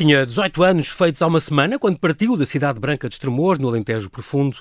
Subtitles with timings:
[0.00, 3.68] Tinha 18 anos feitos há uma semana quando partiu da cidade branca de Estremoz, no
[3.68, 4.56] Alentejo Profundo,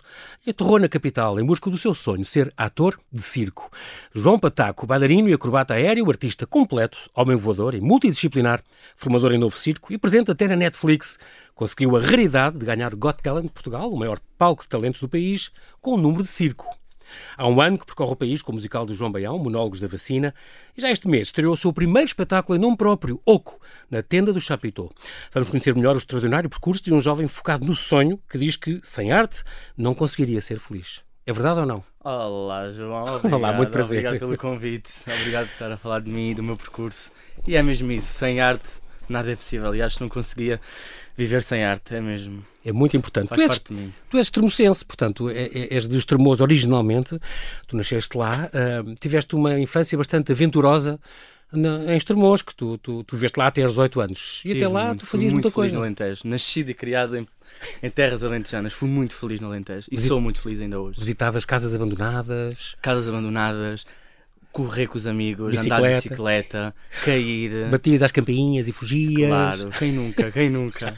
[0.45, 3.71] e aterrou na capital em busca do seu sonho, ser ator de circo.
[4.13, 8.61] João Pataco, bailarino e acrobata aéreo, artista completo, homem voador e multidisciplinar,
[8.97, 11.17] formador em novo circo e presente até na Netflix,
[11.55, 15.51] conseguiu a raridade de ganhar Got Talent Portugal, o maior palco de talentos do país,
[15.79, 16.67] com o um número de circo.
[17.37, 19.87] Há um ano que percorre o país com o musical do João Baião, Monólogos da
[19.87, 20.33] Vacina,
[20.77, 23.59] e já este mês estreou o seu primeiro espetáculo em nome próprio, Oco,
[23.89, 24.89] na tenda do Chapitão.
[25.31, 28.79] Vamos conhecer melhor o extraordinário percurso de um jovem focado no sonho que diz que,
[28.83, 29.43] sem arte,
[29.77, 31.01] não conseguiria ser feliz.
[31.29, 31.83] É verdade ou não?
[32.03, 33.03] Olá, João.
[33.03, 33.99] Obrigado, Olá, muito prazer.
[33.99, 34.91] Obrigado pelo convite.
[35.05, 37.11] Obrigado por estar a falar de mim e do meu percurso.
[37.45, 38.11] E é mesmo isso.
[38.13, 38.67] Sem arte,
[39.07, 39.75] nada é possível.
[39.75, 40.59] E acho que não conseguia
[41.23, 41.95] viver sem arte.
[41.95, 42.43] É mesmo.
[42.65, 43.27] É muito importante.
[43.29, 43.93] Faz tu, és, parte de mim.
[44.09, 47.19] tu és extremocense, portanto, é- é- és de Estremoz originalmente.
[47.67, 48.49] Tu nasceste lá.
[48.53, 50.99] ah, tiveste uma infância bastante aventurosa
[51.51, 54.41] na, em Estremoz, que tu, tu, tu viveste lá até aos 18 anos.
[54.45, 55.75] E até Tive lá muito- tu fui fazias muito muita feliz coisa.
[55.77, 56.21] no Alentejo.
[56.25, 57.27] Nascido e criado em,
[57.81, 58.71] em terras alentejanas.
[58.73, 59.87] Fui muito feliz no Alentejo.
[59.91, 60.99] E Visi- sou muito feliz ainda hoje.
[60.99, 63.85] Visitavas casas abandonadas, Casas abandonadas,
[64.65, 65.95] correr com os amigos, andar de Bicicleta.
[66.09, 67.69] bicicleta, cair.
[67.69, 69.29] batias às campainhas e fugias.
[69.29, 70.95] Claro, quem nunca, quem nunca.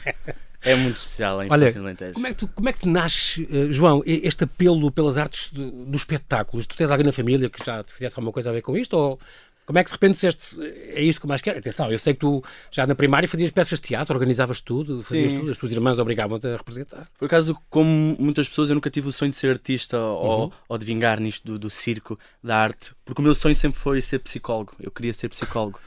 [0.64, 2.12] É muito especial a Olha, infância Alentejo.
[2.14, 5.50] Como é que tu, como é que te nasce, eh, João, este apelo pelas artes
[5.52, 6.64] do, do espetáculo?
[6.64, 8.92] Tu tens alguém na família que já te fizesse alguma coisa a ver com isto?
[8.96, 9.18] Ou
[9.64, 11.58] como é que de repente disseste, é isto que mais quero?
[11.58, 15.30] Atenção, eu sei que tu já na primária fazias peças de teatro, organizavas tudo, fazias
[15.32, 15.38] Sim.
[15.38, 17.08] tudo, as tuas irmãs obrigavam-te a representar.
[17.18, 20.02] Por acaso, como muitas pessoas, eu nunca tive o sonho de ser artista Uhum.
[20.04, 23.78] ou, ou de vingar nisto do, do circo, da arte, porque o meu sonho sempre
[23.78, 24.74] foi ser psicólogo.
[24.80, 25.78] Eu queria ser psicólogo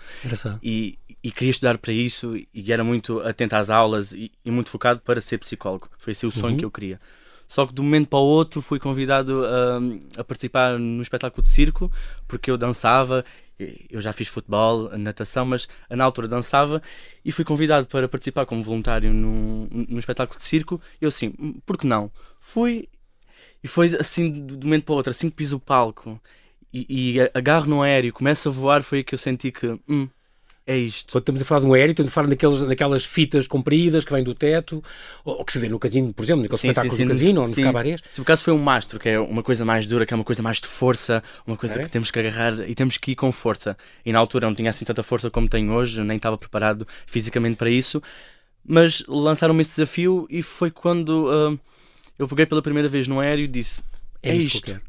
[0.64, 4.70] e, e queria estudar para isso e era muito atento às aulas e, e muito
[4.70, 5.90] focado para ser psicólogo.
[5.98, 6.58] Foi esse o sonho Uhum.
[6.60, 7.00] que eu queria.
[7.48, 11.44] Só que de um momento para o outro fui convidado a, a participar no espetáculo
[11.44, 11.92] de circo,
[12.28, 13.24] porque eu dançava,
[13.90, 16.82] eu já fiz futebol, natação, mas na altura dançava
[17.24, 20.82] e fui convidado para participar como voluntário num, num espetáculo de circo.
[21.00, 22.12] Eu assim, "Hum, por que não?
[22.40, 22.88] Fui
[23.64, 26.20] e foi assim de um momento para o outro, assim que piso o palco
[26.74, 30.08] e, e agarro no aéreo, começo a voar, foi aí que eu senti que hum,
[30.68, 31.12] é isto.
[31.12, 34.12] Quando estamos a falar de um aéreo, estamos a falar daqueles, daquelas fitas compridas que
[34.12, 34.84] vêm do teto,
[35.24, 37.42] ou, que se vê no casino, por exemplo, naqueles Sim, espetáculos sim, sim, do casino
[37.42, 37.64] ou nos sim.
[37.64, 38.02] cabarés.
[38.10, 40.24] Se por acaso foi um mastro, que é uma coisa mais dura, que é uma
[40.24, 41.86] coisa mais de força, uma coisa Ok.
[41.86, 43.78] que temos que agarrar e temos que ir com força.
[44.04, 47.58] E na altura não tinha assim tanta força como tenho hoje, nem estava preparado fisicamente
[47.58, 48.02] para isso,
[48.66, 51.58] mas lançaram-me esse desafio e foi quando ah,
[52.18, 53.82] eu peguei pela primeira vez no aéreo e disse:
[54.26, 54.82] É, eu isto.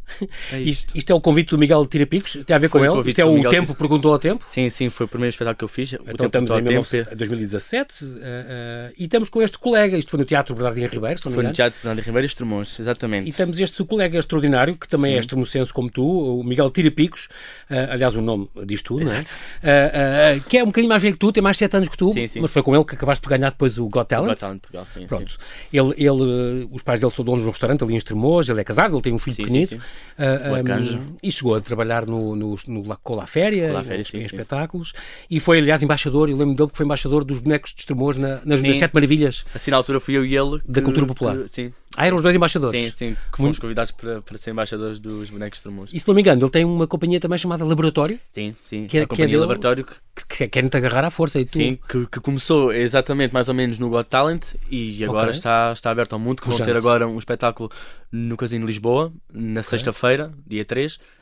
[0.53, 1.11] É Isto, isto.
[1.11, 2.39] é o convite do Miguel Tirapicos?
[2.47, 3.09] Tem a ver Foi com ele?
[3.09, 4.45] Isto é o Miguel tempo, Tira- perguntou ao tempo?
[4.49, 5.93] Sim, sim, foi o primeiro espetáculo que eu fiz.
[5.95, 10.19] Então estamos em tempo 19 2017 eh, eh, e estamos com este colega, isto foi
[10.21, 11.53] no Teatro Bernardino Ribeiro, Foi no.
[11.53, 13.29] Teatro Fernando Ribeiro e Estremoz, exatamente.
[13.29, 16.07] E temos este colega extraordinário, que também é extremocense como tu,
[16.39, 17.29] o Miguel Tirapicos,
[17.69, 19.19] eh, aliás o nome diz tudo, não é?
[19.19, 19.91] Eh,
[20.37, 22.13] eh, que é um bocadinho mais velho que tu, tem mais 7 anos que tu,
[22.13, 22.41] Sim, sim.
[22.41, 24.29] mas foi com ele que acabaste por ganhar depois o Got Talent.
[24.31, 25.07] Got Talent Portugal, sim, sim.
[25.07, 25.37] Pronto.
[25.73, 28.65] Ele, ele, os pais dele são donos de um restaurante ali em Estremoz, ele é
[28.65, 29.69] casado, ele tem um filho Sim, pequenito.
[29.71, 29.85] sim, sim.
[30.51, 34.05] O um, e chegou a trabalhar no, no, no, La- com a La Féria, Féria,
[34.15, 34.93] em, em espetáculos,
[35.31, 38.41] e foi, aliás, embaixador, eu lembro dele que foi embaixador dos bonecos de Estremoz na,
[38.45, 39.45] nas, nas Sete Maravilhas.
[39.55, 40.61] Assim na altura fui eu e ele.
[40.67, 41.37] Da que- cultura popular.
[41.37, 42.79] que- sim, Ah, eram os dois embaixadores.
[42.81, 43.17] sim, sim.
[43.33, 45.91] Que fomos convidados para, para ser embaixadores dos bonecos Estremoz.
[45.93, 48.87] E se não me engano, ele tem uma companhia também chamada Laboratório, Sim, sim.
[48.87, 49.41] Que é- a que é companhia dele?
[49.41, 51.41] Laboratório que, que, que querem-te agarrar à força.
[51.41, 55.29] E tu, sim, que, que começou exatamente mais ou menos no Got Talent e agora
[55.29, 55.31] Ok.
[55.37, 56.41] está, está aberto ao mundo.
[56.43, 56.71] Que vão Pujante.
[56.71, 57.71] ter agora um espetáculo
[58.13, 60.99] no Casino de Lisboa, na sexta-feira, dia 3.
[60.99, 61.13] Ah,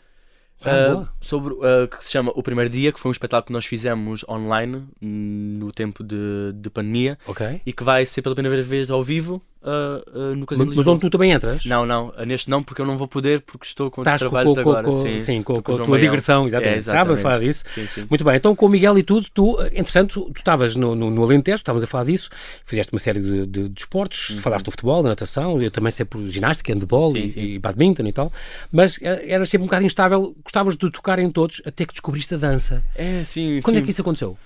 [0.64, 1.08] Uh, boa.
[1.20, 4.24] sobre uh, que se chama O Primeiro Dia, que foi um espetáculo que nós fizemos
[4.26, 7.60] online no tempo de, de pandemia Ok.
[7.66, 10.86] e que vai ser pela primeira vez ao vivo uh, uh, no Casino Mas, mas
[10.86, 11.64] onde tu também entras?
[11.64, 14.28] Não, não, uh, neste não, porque eu não vou poder, porque estou com Estás com,
[14.28, 14.84] trabalhos com, com, agora.
[14.86, 16.78] com- sim, sim, com, com a tua digressão, exatamente.
[16.78, 17.64] É, Já vamos falar disso.
[17.74, 18.06] Sim, sim.
[18.08, 21.10] Muito bem, então com o Miguel e tudo, tu, eh, entretanto, tu estavas no, no,
[21.10, 22.28] no Alentejo, estávamos a falar disso,
[22.64, 26.04] fizeste uma série de, de, de esportes, falaste do futebol, da natação, eu também sei
[26.04, 27.28] por ginástica, handball Uhum.
[27.28, 28.32] Sim, e, e badminton e tal,
[28.72, 32.34] mas eh, eras sempre um bocado instável, gostavas de tocar em todos, até que descobriste
[32.34, 32.82] a dança.
[32.94, 34.36] É, sim, Quando é que isso aconteceu?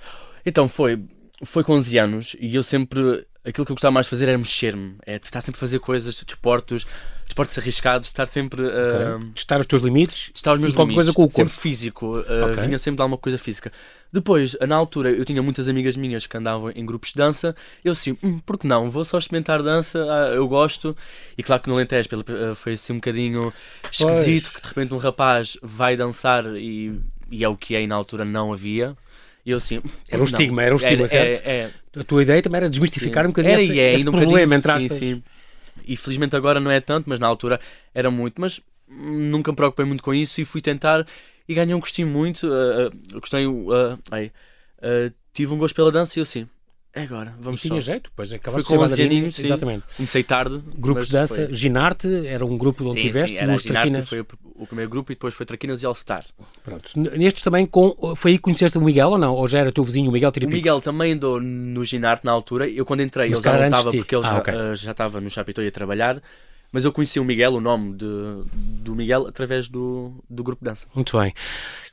[0.44, 0.98] Então foi,
[1.44, 3.26] foi com 11 anos e eu sempre.
[3.48, 4.96] Aquilo que eu gostava mais de fazer era mexer-me.
[5.06, 6.86] É estar sempre a fazer coisas, desportos,
[7.24, 9.16] desportos arriscados, estar sempre a.
[9.16, 9.30] Ok.
[9.34, 10.94] Testar os teus limites testar os meus e limites.
[10.94, 11.36] coisa com o corpo.
[11.36, 12.62] Sempre físico, uh, Ok.
[12.64, 13.72] vinha sempre de alguma coisa física.
[14.12, 17.54] Depois, na altura, eu tinha muitas amigas minhas que andavam em grupos de dança.
[17.84, 18.90] Eu assim, hum, por que não?
[18.90, 20.96] Vou só experimentar dança, ah, eu gosto.
[21.36, 23.52] E claro que no Alentejo uh, foi assim um bocadinho
[23.90, 26.98] esquisito que de repente um rapaz vai dançar e,
[27.30, 28.96] e é o que é, e na altura não havia.
[29.48, 29.80] E eu assim,
[30.10, 31.42] Era um estigma, era um estigma, certo?
[31.48, 34.12] É, é, A tua ideia também era desmistificar um bocadinho era esse, é, esse um
[34.12, 34.92] problema, entre aspas.
[34.92, 35.22] sim, sim.
[35.86, 37.58] E felizmente agora não é tanto, mas na altura
[37.94, 38.38] era muito.
[38.42, 41.06] Mas nunca me preocupei muito com isso e fui tentar
[41.48, 42.46] e ganhei um gostinho muito.
[42.46, 43.46] ah, eu gostei.
[44.10, 44.30] ai,
[44.82, 46.46] ah, tive um gosto pela dança e eu assim.
[46.94, 47.92] É agora, vamos e tinha só.
[47.92, 49.44] jeito, Foi acabaste com de ser 11 bailarino, aninhos, sim.
[49.44, 49.84] Exatamente.
[49.96, 50.60] Comecei tarde.
[50.76, 54.08] Grupos de dança, foi- Ginarte, era um grupo onde Sim, tiveste, sim, era Ginarte, Traquinas.
[54.08, 54.26] foi o,
[54.56, 56.24] o primeiro grupo e depois foi Traquinas e All Star.
[56.64, 56.90] Pronto.
[56.98, 59.34] Nestes também, com, foi aí que conheceste o Miguel ou não?
[59.34, 60.56] Ou já era teu vizinho, o Miguel O Tiripico?
[60.56, 62.68] Miguel também andou no Ginarte na altura.
[62.68, 64.54] Eu quando entrei, Mas ele já não estava porque ele Ah, já, ok.
[64.54, 66.22] eh, já estava no Chapitão a trabalhar.
[66.70, 68.06] Mas eu conheci o Miguel, o nome de,
[68.52, 70.86] do Miguel, através do, do grupo de dança.
[70.94, 71.32] Muito bem.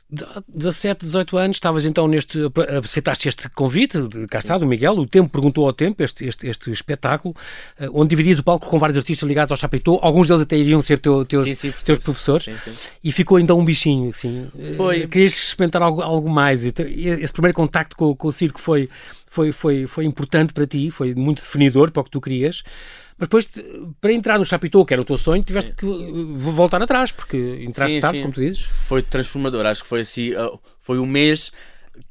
[0.08, 2.38] De- 17, 18 anos, estavas então neste.
[2.84, 4.92] aceitaste este convite, de, cá está, do Miguel.
[4.98, 7.34] O Tempo perguntou ao Tempo, este, este, este espetáculo,
[7.76, 9.98] eh, onde dividias o palco com vários artistas ligados ao Chapitão.
[10.00, 12.44] Alguns deles até iriam ser teu- teus, Sim, sim, teus professores.
[12.44, 12.72] Sim, sim.
[13.02, 14.48] E ficou então um bichinho, assim.
[14.56, 15.08] Eh, Foi.
[15.08, 16.64] Querias experimentar algo, algo mais.
[16.64, 18.88] Esse primeiro contacto com, com o circo foi,
[19.26, 22.62] foi, foi, foi importante para ti, foi muito definidor para o que tu querias.
[23.18, 23.48] Mas depois,
[24.00, 27.36] para entrar no Chapitão, que era o teu sonho, tiveste que eh, voltar atrás, porque
[27.62, 28.22] entraste Sim, tarde, sim.
[28.22, 28.60] como tu dizes.
[28.60, 29.64] Foi transformador.
[29.64, 30.32] Acho que foi assim.
[30.34, 31.50] uh, foi o mês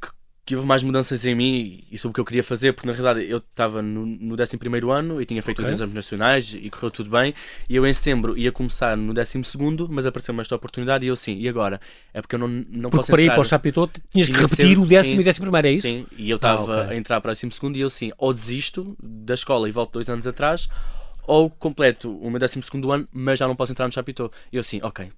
[0.01, 0.09] que,
[0.45, 2.93] que houve mais mudanças em mim e sobre o que eu queria fazer, porque na
[2.93, 5.65] realidade eu estava no, no 11 ano e tinha feito Ok.
[5.65, 7.33] os exames nacionais e correu tudo bem.
[7.67, 9.39] E eu em setembro ia começar no 12,
[9.89, 11.81] mas apareceu-me esta oportunidade e eu sim, e agora?
[12.13, 13.35] É porque eu não, não Porque posso para ir entrar.
[13.35, 15.67] para o Chapitão tinhas que Tinha que repetir ser- o décimo sim, e décimo primeiro,
[15.67, 15.87] é isso?
[15.87, 16.93] Sim, e eu estava Ah, ok.
[16.95, 20.09] a entrar para o 12 e eu sim, ou desisto da escola e volto dois
[20.09, 20.69] anos atrás,
[21.27, 22.59] ou completo o meu 12
[22.91, 24.29] ano, mas já não posso entrar no Chapitão.
[24.53, 25.09] E eu sim, ok.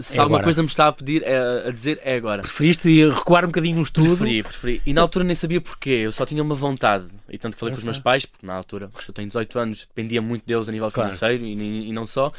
[0.00, 2.40] Se É alguma coisa me está a pedir, é- a dizer, é agora.
[2.40, 4.16] Preferiste recuar um bocadinho no estudo?
[4.16, 4.82] Preferi, preferi.
[4.86, 7.06] E na altura nem sabia porquê, eu só tinha uma vontade.
[7.28, 10.22] E tanto falei com os meus pais, porque na altura eu tenho 18 anos, dependia
[10.22, 11.10] muito deles a nível Claro.
[11.12, 12.32] financeiro e, e- não só.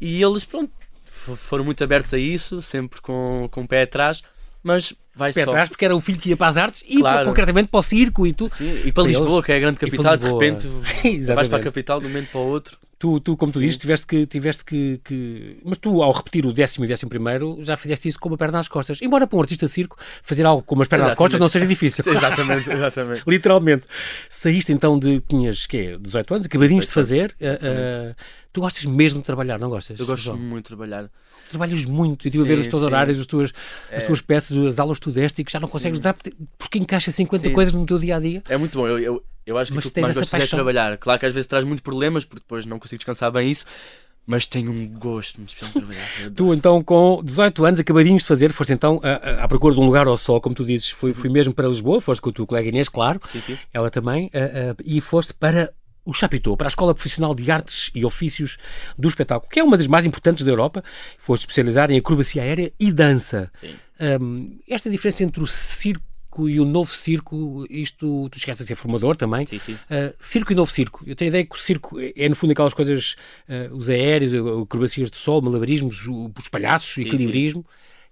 [0.00, 0.72] E eles, pronto,
[1.04, 4.22] foram muito abertos a isso, sempre com, com o pé atrás,
[4.62, 5.50] mas vai Pé só.
[5.50, 7.26] atrás, porque era o filho que ia para as artes e Claro.
[7.28, 8.48] concretamente para o circo e tu.
[8.48, 9.44] Sim, e para Para Lisboa, eles.
[9.46, 10.66] que é a grande para capital, de repente
[11.32, 12.76] vais para a capital de um momento para o outro.
[12.98, 16.52] Tu, tu, como tu dizes, tiveste que, tiveste que, que- Mas tu, ao repetir o
[16.52, 19.02] décimo e décimo primeiro, já fizeste isso com uma perna às costas.
[19.02, 21.18] Embora para um artista de circo, fazer algo com umas pernas às Exatamente.
[21.32, 22.02] costas não seja difícil.
[22.10, 23.22] Exatamente, exatamente.
[23.28, 23.86] Literalmente.
[24.30, 25.20] Saíste então de.
[25.20, 25.98] Tinhas quê?
[26.00, 27.36] 18 anos, acabadinhos de 18 fazer.
[27.42, 28.14] ah, ah,
[28.50, 30.00] tu gostas mesmo de trabalhar, não gostas?
[30.00, 30.38] Eu gosto João?
[30.38, 31.10] muito de trabalhar.
[31.50, 32.26] Trabalhas muito.
[32.26, 32.86] Eu estive a ver os teus sim.
[32.86, 33.52] horários, as tuas,
[33.92, 34.06] as É.
[34.06, 36.14] tuas peças, as aulas que tu deste e que já não consegues dar
[36.58, 37.52] porque- encaixa 50 Sim.
[37.54, 38.42] coisas no teu dia a dia.
[38.48, 38.86] É muito bom.
[38.86, 40.96] Eu, eu, eu acho que Mas aquilo que tens mais gosto é trabalhar.
[40.98, 43.64] Claro que às vezes traz muitos problemas, porque depois não consigo descansar bem isso,
[44.26, 46.30] mas tenho um gosto muito especial de trabalhar.
[46.34, 49.84] Tu, então, com 18 anos, acabadinhos de fazer, foste então a- à procura de um
[49.86, 52.44] lugar ao sol, como tu dizes, fui, fui mesmo para Lisboa, foste com a tua
[52.46, 53.58] colega Inês, claro, Sim, sim.
[53.72, 55.72] ela também, a- a- e foste para
[56.06, 58.56] o Chapitão, para a Escola Profissional de Artes e Ofícios
[58.96, 60.82] do Espetáculo, que é uma das mais importantes da Europa,
[61.18, 63.50] foste especializar em acrobacia aérea e dança.
[63.60, 63.74] Sim.
[64.20, 68.74] Hum, esta diferença entre o circo e o novo circo, isto, tu chegaste a ser
[68.74, 69.72] formador também, Sim, sim.
[69.72, 71.02] Uh, circo e novo circo.
[71.06, 73.16] Eu tenho a ideia que o circo é, é, no fundo, aquelas coisas,
[73.48, 74.32] uh, os aéreos,
[74.62, 77.64] acrobacias de sol, malabarismos, os palhaços, o Sim, equilibrismo.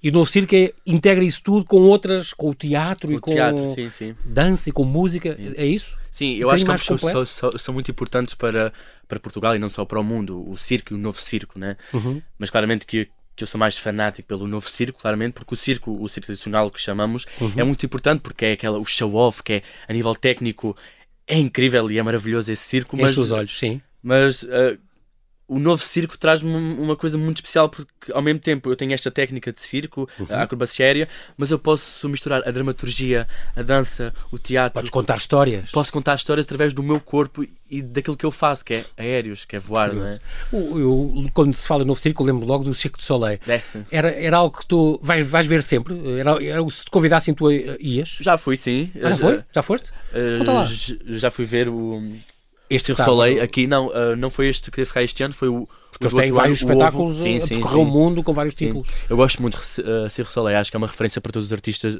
[0.05, 3.33] E o novo circo é, integra isso tudo com outras, com o teatro e com
[3.33, 4.15] teatro, sim, sim.
[4.23, 5.35] dança e com música.
[5.57, 5.97] É isso?
[6.11, 8.71] Sim, eu acho que ambos são, são, são muito importantes para,
[9.09, 11.79] para Portugal e não só para o mundo, o circo e o novo circo, né?
[11.91, 12.21] Uhum.
[12.39, 15.97] Mas claramente que, que eu sou mais fanático pelo novo circo, claramente, porque o circo,
[15.99, 17.53] o circo tradicional que chamamos, Uhum.
[17.57, 20.77] é muito importante porque é aquela, o show-off, que é a nível técnico,
[21.27, 23.81] é incrível e é maravilhoso esse circo, mas, Enche os olhos, sim.
[24.03, 24.77] mas ah,
[25.47, 29.11] o novo circo traz-me uma coisa muito especial porque ao mesmo tempo eu tenho esta
[29.11, 30.27] técnica de circo, Uhum.
[30.31, 34.75] a acrobacia aérea, mas eu posso misturar a dramaturgia, a dança, o teatro.
[34.75, 35.71] Podes contar histórias.
[35.71, 39.45] Posso contar histórias através do meu corpo e daquilo que eu faço, que é aéreos,
[39.45, 40.19] que é voar, não é?
[40.53, 43.39] O- eu, quando se fala em novo circo, eu lembro logo do Circo de Soleil.
[43.47, 43.61] É.
[43.91, 45.95] Era, era algo que tu vais, vais ver sempre?
[46.21, 48.17] Era, era- se te convidassem, tu uh, ias?
[48.21, 48.91] Já fui, sim.
[49.03, 49.41] Ah, já foi?
[49.53, 49.91] Já foste?
[50.13, 50.65] Eh, Conta lá.
[50.65, 52.01] j- já fui ver o
[52.71, 53.67] Este Circo está- Soleil aqui.
[53.67, 55.69] Não, eh, não foi este que queria ficar este ano, foi o.
[55.93, 57.91] Porque eles têm vários ano, espetáculos Sim, a sim, percorrer o sim.
[57.93, 58.67] mundo com vários Sim.
[58.67, 58.89] títulos.
[59.09, 61.53] Eu gosto muito de uh, Circo Soleil, acho que é uma referência para todos os
[61.53, 61.99] artistas eh,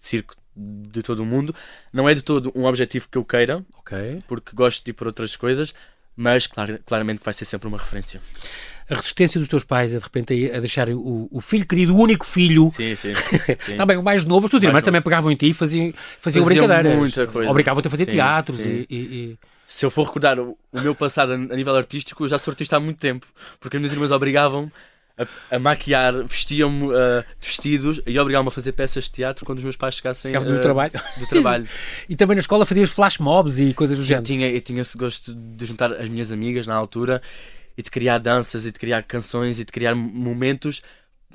[0.00, 1.54] de circo de todo o mundo.
[1.92, 4.22] Não é de todo um objetivo que eu queira, Ok.
[4.28, 5.74] porque gosto de ir por outras coisas,
[6.16, 8.20] mas clar- claramente vai ser sempre uma referência.
[8.88, 11.98] a resistência dos teus pais a de repente a, deixarem o, o filho querido, o
[12.00, 12.70] único filho.
[12.70, 13.12] Sim, sim.
[13.58, 13.72] sim.
[13.72, 16.44] Está bem, o mais novo, os teus irmãos também pegavam em ti e faziam, faziam,
[16.44, 16.96] Faziam brincadeiras.
[16.96, 17.50] muita coisa.
[17.50, 18.86] Obrigavam-te a fazer Sim, teatros sim.
[18.88, 18.96] e- e-
[19.32, 19.38] e...
[19.66, 22.76] Se eu for recordar o, o meu passado a, nível artístico, eu já sou artista
[22.76, 23.26] há muito tempo,
[23.58, 24.70] porque as minhas irmãs obrigavam
[25.18, 29.58] a, a maquiar, vestiam-me ah, de vestidos e obrigavam-me a fazer peças de teatro quando
[29.58, 30.92] os meus pais chegassem Chegavam do ah, trabalho.
[31.18, 31.68] do trabalho.
[32.08, 34.24] E também na escola fazias flash mobs e coisas do género.
[34.24, 37.20] tinha, eu tinha esse gosto de juntar as minhas amigas na altura
[37.76, 40.80] e de criar danças e de criar canções e de criar momentos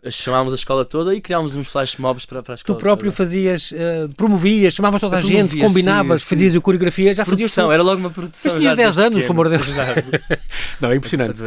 [0.10, 2.78] chamávamos a escola toda e criávamos uns flash mobs para, para a escola.
[2.78, 3.18] Tu próprio toda.
[3.18, 7.72] fazias, uh, promovias, chamavas toda a gente, combinavas, sim, fazias a coreografia, já fazias produção,
[7.72, 8.52] era logo uma produção.
[8.52, 9.58] Mas tinhas já 10 desde anos, pelo amor de.
[9.58, 9.68] Deus.
[10.82, 11.42] Não, é impressionante.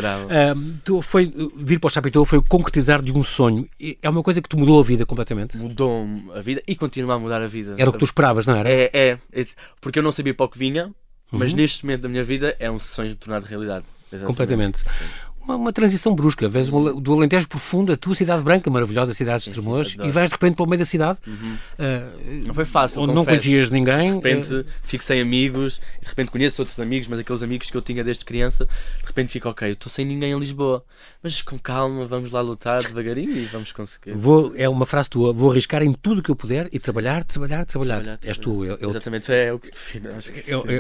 [0.84, 3.68] Tu foi, vir para o Chapitão foi o concretizar de um sonho.
[4.00, 5.56] É uma coisa que te mudou a vida completamente.
[5.56, 7.74] Mudou-me a vida e continua a mudar a vida.
[7.76, 8.68] Era o que tu esperavas, não era?
[8.68, 9.46] É, é, é,
[9.80, 10.90] porque eu não sabia para o que vinha,
[11.30, 11.56] mas Uhum.
[11.56, 13.86] neste momento da minha vida é um sonho tornado realidade.
[14.12, 14.26] Exatamente.
[14.26, 14.78] Completamente.
[14.78, 15.04] Sim.
[15.44, 16.48] Uma, uma transição brusca.
[16.48, 19.96] Vês uma- do Alentejo profundo, a tua cidade branca, maravilhosa cidade de Sim, sim, Estremoz,
[20.02, 21.54] e vais de repente para o meio da cidade, Uhum.
[21.54, 24.04] uh, Não foi fácil, onde não conhecias ninguém.
[24.04, 27.76] De repente uh, fico sem amigos, de repente conheço outros amigos, mas aqueles amigos que
[27.76, 28.64] eu tinha desde criança,
[29.00, 30.82] de repente fico, ok, eu estou sem ninguém em Lisboa,
[31.22, 34.12] mas com calma, vamos lá lutar devagarinho e vamos conseguir.
[34.14, 37.22] Vou, é uma frase tua, vou arriscar em tudo o que eu puder e trabalhar,
[37.24, 38.02] trabalhar, trabalhar.
[38.02, 40.08] Trabalhar, És tu, é, é o- Exatamente, é o que define.
[40.08, 40.32] é o- sim.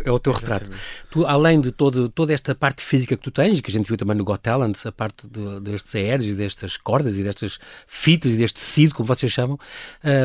[0.04, 0.62] é o teu retrato.
[0.64, 0.82] Exatamente.
[1.10, 3.96] Tu, além de todo, toda esta parte física que tu tens, que a gente viu
[3.96, 8.32] também no Got Talent, a parte de- destes aéreos e destas cordas e destas fitas
[8.32, 9.58] e deste tecido, como vocês chamam,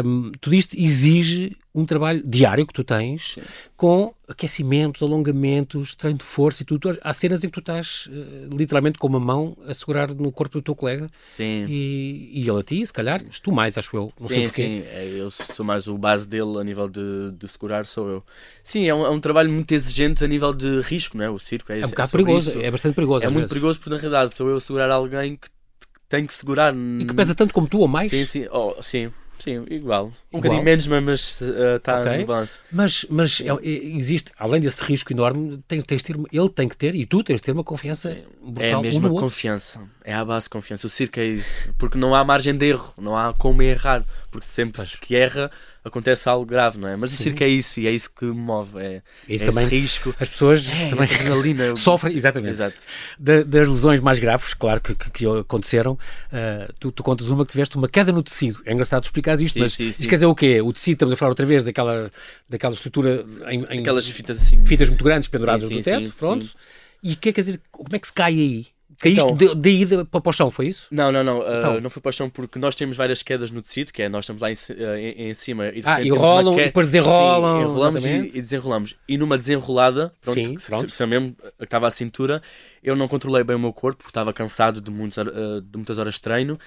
[0.06, 3.38] hum, tudo isto exige um trabalho diário que tu tens
[3.78, 6.98] com aquecimentos, alongamentos, treino de força e tudo.
[7.02, 10.60] Há cenas em que tu estás eh, literalmente com uma mão a segurar no corpo
[10.60, 11.66] do teu colega Sim.
[11.70, 14.12] e, e ele a ti, se calhar, tu mais, acho eu.
[14.20, 14.64] Não sei Sim, porquê.
[14.64, 18.24] sim, é, eu sou mais o base dele a nível de, de segurar, sou eu.
[18.64, 21.30] Sim, é um, é um trabalho muito exigente a nível de risco, não é?
[21.30, 22.62] O circo é, É um bocado sobre perigoso, isso.
[22.62, 23.24] é bastante perigoso.
[23.26, 23.50] É muito vezes.
[23.50, 26.74] perigoso porque na realidade sou eu a segurar alguém que que tem que segurar.
[27.00, 28.10] E que pesa tanto como tu ou mais.
[28.10, 30.06] Sim, sim, oh, sim, sim, igual.
[30.06, 30.12] Um Igual.
[30.32, 31.42] bocadinho menos, mas
[31.78, 32.18] está Ok.
[32.20, 32.60] no balanço.
[32.72, 33.58] Mas, mas é- é-
[33.98, 37.38] existe, além desse risco enorme, tens, tens ter, ele tem que ter, e tu tens
[37.38, 38.22] de ter uma confiança Sim.
[38.52, 39.10] brutal É um a outro.
[39.16, 39.82] confiança.
[40.04, 40.88] É a base de confiança.
[40.88, 41.70] O circo é isso.
[41.78, 42.94] Porque não há margem de erro.
[42.98, 44.04] Não há como errar.
[44.32, 44.96] Porque sempre Pois.
[44.96, 45.50] que erra
[45.84, 46.96] acontece algo grave, não é?
[46.96, 47.24] Mas o Sim.
[47.24, 47.80] circo é isso.
[47.80, 48.78] E é isso que me move.
[48.80, 49.64] É, isso é também.
[49.66, 50.16] esse risco.
[50.20, 51.76] As pessoas É, também adrenalina.
[51.78, 52.52] sofrem, exatamente.
[52.52, 52.76] Exato.
[53.18, 55.98] Da- das lesões mais graves, claro, que, que- que aconteceram,
[56.32, 58.62] ah, tu, tu contas uma que tiveste uma queda no tecido.
[58.66, 60.10] É engraçado explicar isto, Sim, mas sim, isto sim.
[60.10, 60.62] quer dizer o quê?
[60.62, 62.12] O tecido, estamos a falar outra vez daquela,
[62.48, 64.64] daquela estrutura em, em Aquelas fitas assim.
[64.66, 66.48] fitas muito grandes penduradas no teto, pronto.
[67.02, 68.68] E o que é que quer dizer, como é que se cai aí?
[69.00, 70.88] Caíste Então- de- daí de- para, para o chão, foi isso?
[70.92, 71.42] Não, não, não.
[71.42, 71.80] ah, Então.
[71.82, 74.52] não foi paixão porque nós temos várias quedas no tecido, que é nós estamos lá
[74.52, 77.64] em, ah, em- em cima e de Ah, e rolam, que- e depois desenrolam, Sim,
[77.70, 78.96] enrolamos e, e desenrolamos.
[79.08, 80.88] E numa desenrolada, pronto, Sim, que, pronto.
[80.88, 82.42] que se- mesmo que estava à cintura,
[82.84, 85.98] eu não controlei bem o meu corpo porque estava cansado de, muitos, ah, de muitas
[85.98, 86.60] horas de treino.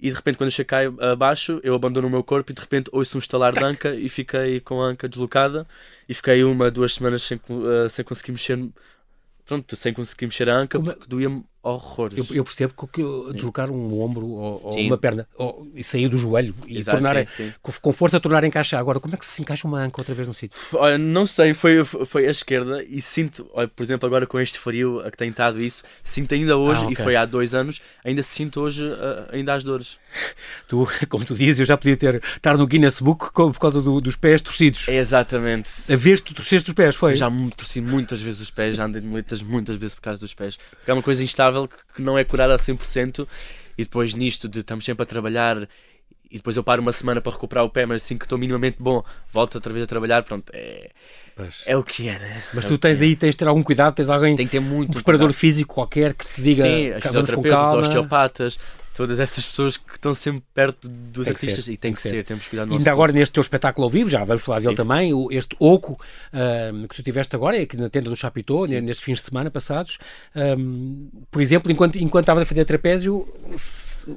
[0.00, 0.78] E de repente, quando eu cheguei
[1.10, 4.08] abaixo, eu abandono o meu corpo e de repente ouço um estalar de anca e
[4.08, 5.66] fiquei com a anca deslocada.
[6.08, 8.58] E fiquei uma, duas semanas sem, ah, sem conseguir mexer.
[9.44, 12.16] Pronto, sem conseguir mexer a anca Como é- porque doía-me horrores.
[12.16, 16.08] Eu, eu percebo que, eu- deslocar um ombro ou, ou uma perna ou, e sair
[16.08, 17.54] do joelho e Exato, tornar, sim, sim.
[17.60, 18.78] Com, com força tornar encaixar.
[18.80, 20.58] Agora, como é que se encaixa uma anca outra vez no sítio?
[20.74, 24.58] Olha, não sei, foi, foi a esquerda e sinto, olha, por exemplo, agora com este
[24.58, 26.92] frio a que tem estado isso, sinto ainda hoje, Ah, ok.
[26.92, 29.98] e foi há dois anos, ainda sinto hoje ah, ainda as dores.
[30.68, 34.00] Tu, como tu dizes, eu já podia ter estar no Guinness Book por causa do-
[34.00, 34.86] dos pés torcidos.
[34.88, 35.70] Exatamente.
[35.92, 37.12] A vez que tu torceste os pés, foi?
[37.12, 40.02] Eu já me torci muitas vezes os pés, já andei de muletas muitas vezes por
[40.02, 40.56] causa dos pés.
[40.56, 43.26] Porque é uma coisa instável que, que não é curada a 100%.
[43.76, 45.68] E depois nisto de estamos sempre a trabalhar
[46.30, 48.76] e depois eu paro uma semana para recuperar o pé, mas assim que estou minimamente
[48.78, 50.22] bom, volto outra vez a trabalhar.
[50.24, 50.90] Pronto, é,
[51.34, 51.62] Pois.
[51.64, 52.42] é o que é, né?
[52.52, 53.04] Mas É tu tens é.
[53.04, 55.38] aí, tens de ter algum cuidado, tens alguém, Tem que ter muito um preparador cuidado.
[55.40, 57.80] físico qualquer que te diga Sim, as "Cá, vamos com fisioterapeutas, os calma.
[57.80, 58.58] osteopatas,
[58.98, 62.24] todas essas pessoas que estão sempre perto dos Tem artistas ser, e tem que ser,
[62.24, 64.42] temos que cuidar do E nosso ainda agora neste teu espetáculo ao vivo, já vamos
[64.42, 64.76] falar dele Sim.
[64.76, 65.96] também, este Oco
[66.88, 69.98] que tu tiveste agora, aqui na tenda do Chapitão, nestes fins de semana passados,
[70.34, 73.24] ahm, por exemplo, enquanto, enquanto estavas a fazer trapézio,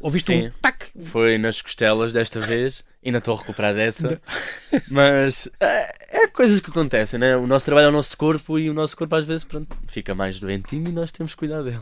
[0.01, 0.47] ouviste Sim.
[0.47, 4.21] um tac, Foi nas costelas desta vez, ainda estou a recuperar dessa,
[4.89, 7.35] mas é, é coisas que acontecem, né?
[7.35, 10.13] O nosso trabalho é o nosso corpo e o nosso corpo às vezes pronto, fica
[10.13, 11.79] mais doentinho e nós temos que cuidar dele.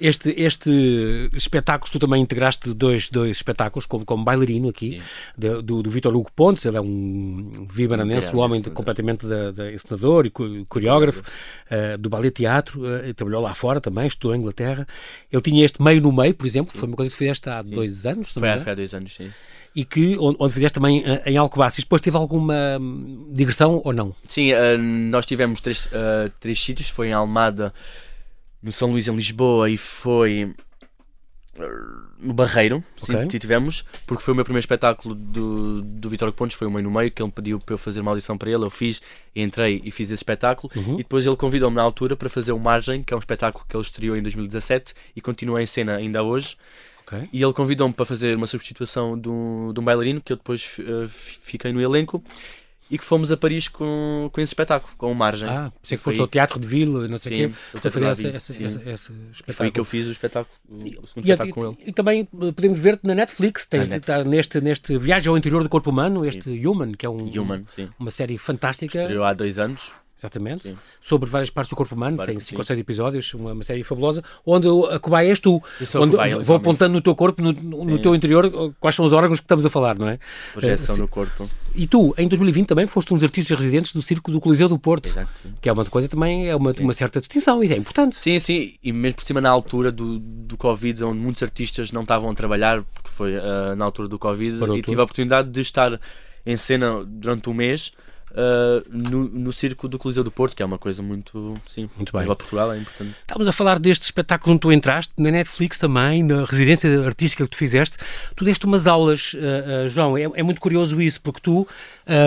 [0.00, 5.02] Este, este espetáculo, tu também integraste dois, dois espetáculos como, como bailarino aqui, Sim.
[5.36, 9.50] de- do, do Vitor Hugo Pontes, ele é um vibaranense, um homem de- completamente da,
[9.50, 14.06] da encenador e co- coreógrafo uh, do ballet teatro, uh, e trabalhou lá fora também,
[14.06, 14.86] estudou em Inglaterra.
[15.32, 18.06] Ele tinha este meio no meio, por exemplo, foi uma coisa que fizeste há dois
[18.06, 19.30] anos, não Foi foi há dois anos, sim.
[19.74, 21.84] E que, onde, onde fizeste também uh, em Alcobaças.
[21.84, 24.14] Depois teve alguma hum, digressão ou não?
[24.28, 27.72] Sim, ah, nós tivemos três, ah, três sítios, foi em Almada,
[28.62, 30.52] no São Luís em Lisboa e foi
[32.18, 33.26] no Barreiro, sim, Ok.
[33.26, 36.84] que tivemos, porque foi o meu primeiro espetáculo do, do Vitório Pontes, foi o meio
[36.84, 39.02] no meio, que ele pediu para eu fazer uma audição para ele, eu fiz,
[39.36, 40.94] entrei e fiz esse espetáculo, Uhum.
[40.94, 43.76] e depois ele convidou-me na altura para fazer o Margem, que é um espetáculo que
[43.76, 46.56] ele estreou em 2017 e continua em cena ainda hoje,
[47.12, 47.28] Ok.
[47.32, 50.62] e ele convidou-me para fazer uma substituição de um, de um bailarino, que eu depois
[50.62, 52.22] fi- fiquei no elenco.
[52.92, 55.48] e que fomos a Paris com, com esse espetáculo, com o Margem.
[55.48, 58.52] Ah, você que foste ao Teatro de Vila, não sei o quê, para fazer essa,
[58.52, 59.54] essa, esse, esse espetáculo.
[59.54, 61.88] Foi que eu fiz o espetáculo, o segundo e, espetáculo com ele.
[61.88, 64.24] E também eh, podemos ver-te na Netflix, tens na Netflix.
[64.28, 66.66] neste, neste Viagem ao Interior do Corpo Humano, este sim.
[66.66, 67.64] Human, que é um, Human,
[67.96, 69.00] uma série fantástica.
[69.00, 69.92] Estreou há dois anos.
[70.20, 70.68] Exatamente.
[70.68, 70.76] Sim.
[71.00, 73.82] Sobre várias partes do corpo humano, claro tem cinco ou seis episódios, uma, uma, série
[73.82, 75.62] fabulosa, onde a cobaia és tu.
[75.96, 79.40] Onde cobaia, vou apontando no teu corpo, no, no, teu interior, quais são os órgãos
[79.40, 80.18] que estamos a falar, não é?
[80.52, 81.48] Projeção no corpo.
[81.74, 84.78] E tu, em 2020, também foste um dos artistas residentes do Circo do Coliseu do
[84.78, 85.06] Porto.
[85.06, 85.44] Exato.
[85.60, 88.16] Que é uma coisa também, é uma, uma certa distinção, e é importante.
[88.16, 92.02] Sim, sim, e mesmo por cima na altura do, do Covid, onde muitos artistas não
[92.02, 94.90] estavam a trabalhar, porque foi uh, na altura do Covid, Parou e tudo.
[94.90, 95.98] tive a oportunidade de estar
[96.44, 97.92] em cena durante um mês
[98.32, 102.16] uh, no, no circo do Coliseu do Porto, que é uma coisa muito, sim, muito
[102.16, 102.26] bem.
[102.26, 103.14] Portugal é importante.
[103.22, 107.50] Estávamos a falar deste espetáculo onde tu entraste, na Netflix também, na residência artística que
[107.50, 107.96] tu fizeste.
[108.36, 111.66] Tu deste umas aulas, uh, uh, João, é, é, muito curioso isso, porque tu,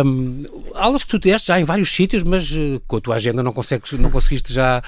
[0.05, 2.51] um, aulas que tu deste já em vários sítios, mas
[2.87, 4.81] com a tua agenda não, consegues, não conseguiste já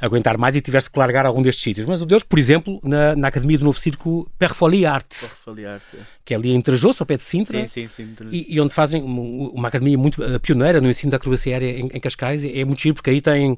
[0.00, 1.86] aguentar mais e tiveste que largar algum destes sítios.
[1.86, 5.14] Mas o Deus, por exemplo, na, na Academia do Novo Circo Perfolie Art,
[5.66, 5.98] Art é.
[6.24, 8.28] que é ali em Trajoso, ao pé de Sintra, sim, sim, sim.
[8.30, 12.00] E, e, onde fazem uma academia muito pioneira no ensino da acrobacia aérea em, em
[12.00, 12.44] Cascais.
[12.44, 13.56] É, é muito giro porque aí tem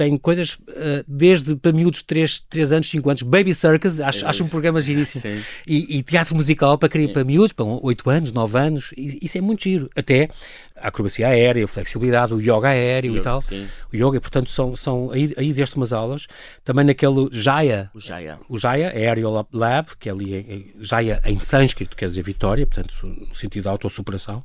[0.00, 4.24] tem coisas uh, desde para miúdos de 3, 3 anos, 5 anos, Baby Circus, acho,
[4.24, 5.22] é acho um programa giríssimo.
[5.66, 9.62] E, e, teatro musical para, para miúdos, para 8 anos, 9 anos, isso é muito
[9.62, 9.90] giro.
[9.94, 10.30] Até
[10.74, 13.42] a acrobacia aérea, a flexibilidade, o yoga aéreo yoga, e tal.
[13.42, 13.68] Sim.
[13.92, 16.26] O yoga, portanto, são, são aí, aí deste umas aulas.
[16.64, 17.90] Também naquele Jaya.
[17.94, 18.38] O Jaya.
[18.48, 22.94] O Jaya, Aerial Lab, que é ali, é, Jaya em sânscrito, quer dizer vitória, portanto,
[23.02, 24.42] no sentido da autossuperação.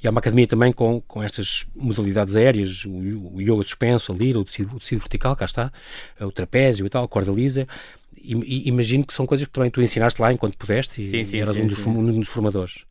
[0.00, 4.14] E é uma academia também com, com estas modalidades aéreas, o, o yoga suspenso, a
[4.14, 5.72] lira, o o tecido vertical, cá está,
[6.20, 7.66] o trapézio e tal, a corda lisa.
[8.24, 11.40] I, imagino que são coisas que também tu ensinaste lá enquanto pudeste e, sim, sim,
[11.40, 12.84] eras sim, um, dos, um dos formadores.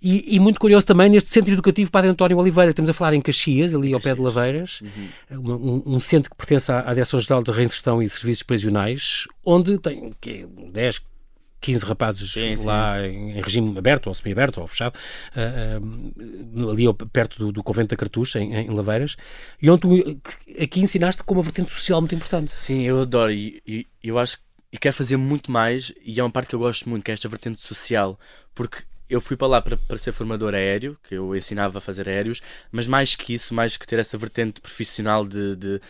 [0.00, 3.20] E, e, muito curioso também neste centro educativo Padre António Oliveira, estamos a falar em
[3.20, 4.80] Caxias, ali ao pé de Laveiras,
[5.30, 5.82] uhum.
[5.86, 10.14] um, um, centro que pertence à, à Direção-Geral de Reinserção e Serviços Prisionais, onde tem
[10.18, 11.02] que, 10,
[11.60, 13.08] 15 rapazes sim, lá sim.
[13.08, 14.96] Em, em, regime aberto ou semi-aberto ou fechado,
[15.36, 19.16] uh, uh, ali perto do, do, Convento da Cartucha, em, em, Laveiras,
[19.60, 20.20] e onde tu
[20.60, 22.52] aqui ensinaste com uma vertente social muito importante.
[22.52, 24.38] Sim, eu adoro e, e eu acho
[24.72, 27.14] e quero fazer muito mais, e é uma parte que eu gosto muito, que é
[27.14, 28.18] esta vertente social,
[28.54, 32.08] porque eu fui para lá para, para ser formador aéreo, que eu ensinava a fazer
[32.08, 35.80] aéreos, mas mais que isso, mais que ter essa vertente profissional de, de,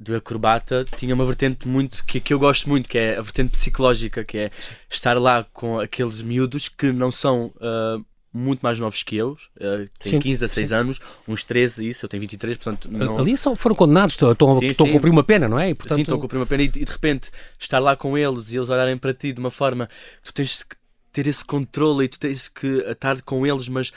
[0.00, 3.50] de acrobata, tinha uma vertente muito que, que eu gosto muito, que é a vertente
[3.50, 4.50] psicológica, que é
[4.88, 9.84] estar lá com aqueles miúdos que não são uh, muito mais novos que eu, uh,
[9.98, 10.74] têm sim, 15 a 6 sim.
[10.74, 12.88] anos, uns 13, isso, eu tenho 23, portanto.
[12.90, 13.18] Não...
[13.18, 15.68] Ali só foram condenados, estão, sim, estão a cumprir uma pena, não é?
[15.68, 15.96] E, portanto...
[15.96, 18.56] Sim, estão a cumprir uma pena e, e, de repente estar lá com eles e
[18.56, 19.86] eles olharem para ti de uma forma
[20.22, 20.76] que tu tens que
[21.12, 23.92] ter esse controle e tu tens que estar com eles, mas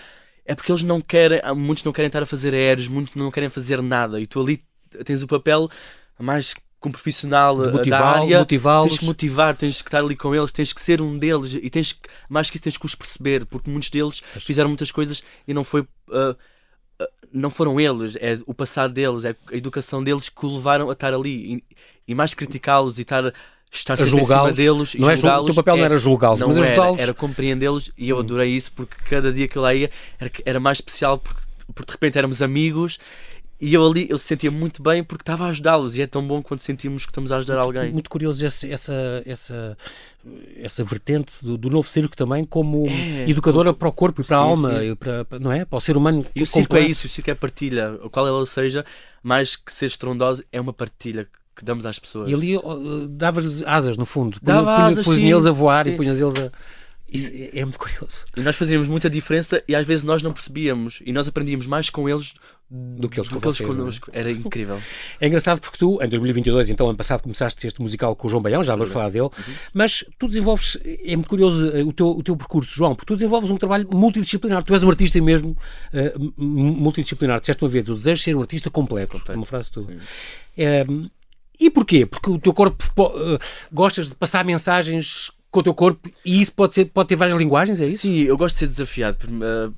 [0.45, 3.49] é porque eles não querem, muitos não querem estar a fazer aéreos, muitos não querem
[3.49, 4.61] fazer nada e tu ali
[5.03, 5.69] tens o papel
[6.19, 10.73] mais como profissional da área, tens que motivar, tens que estar ali com eles, tens
[10.73, 13.69] que ser um deles e tens que, mais que isso tens que os perceber, porque
[13.69, 16.35] muitos deles fizeram muitas coisas e não foi uh,
[17.31, 20.93] não foram eles, é o passado deles, é a educação deles que o levaram a
[20.93, 21.63] estar ali e,
[22.09, 23.33] e mais criticá-los e estar
[23.71, 26.99] estar a julgá-los deles não é, o teu papel é, não era julgá-los, mas ajudá-los.
[26.99, 28.19] Era, era compreendê-los e eu hum.
[28.19, 31.41] adorei isso porque cada dia que eu lá ia era, era mais especial porque,
[31.73, 32.99] porque de repente éramos amigos
[33.59, 36.41] e eu ali eu sentia muito bem porque estava a ajudá-los e é tão bom
[36.41, 37.91] quando sentimos que estamos a ajudar muito, alguém.
[37.91, 39.77] Muito curioso essa, essa, essa,
[40.57, 44.37] essa vertente do, do novo circo também como é, educadora para o corpo e para
[44.37, 44.91] sim, a alma, sim.
[44.91, 45.65] E para, não é?
[45.65, 46.25] Para o ser humano.
[46.35, 48.85] E o circo é isso, o circo é partilha, qual ela seja,
[49.21, 52.29] mais que ser estrondosa, é uma partilha que damos às pessoas.
[52.29, 54.37] E ali uh, dava-lhes asas, no fundo.
[54.41, 55.93] Dava punha, punha, eles a voar sim.
[55.93, 56.51] e punhas eles a.
[57.07, 58.25] Isso é, é muito curioso.
[58.35, 61.89] E nós fazíamos muita diferença e às vezes nós não percebíamos e nós aprendíamos mais
[61.89, 62.33] com eles
[62.73, 64.09] do que eles, do que eles connosco.
[64.11, 64.81] Era incrível.
[65.21, 68.41] É engraçado porque tu, em 2022, então, ano passado, começaste este musical com o João
[68.41, 69.53] Baião, já vamos falar dele, uhum.
[69.73, 73.15] mas tu desenvolves, é muito curioso eh, o teu, o teu percurso, João, porque tu
[73.15, 74.63] desenvolves um trabalho multidisciplinar.
[74.63, 75.55] Tu és um artista mesmo
[75.93, 77.39] uh, multidisciplinar.
[77.39, 79.19] Disseste uma vez, o desejo de ser um artista completo.
[79.19, 79.39] completo.
[79.39, 79.85] Uma frase tua.
[80.57, 80.83] É,
[81.59, 82.07] e porquê?
[82.07, 83.37] Porque o teu corpo uh,
[83.71, 87.37] gostas de passar mensagens com o teu corpo e isso pode, ser, pode ter várias
[87.37, 88.01] linguagens, é isso?
[88.01, 89.27] Sim, eu gosto de ser desafiado.
[89.27, 89.73] Uh,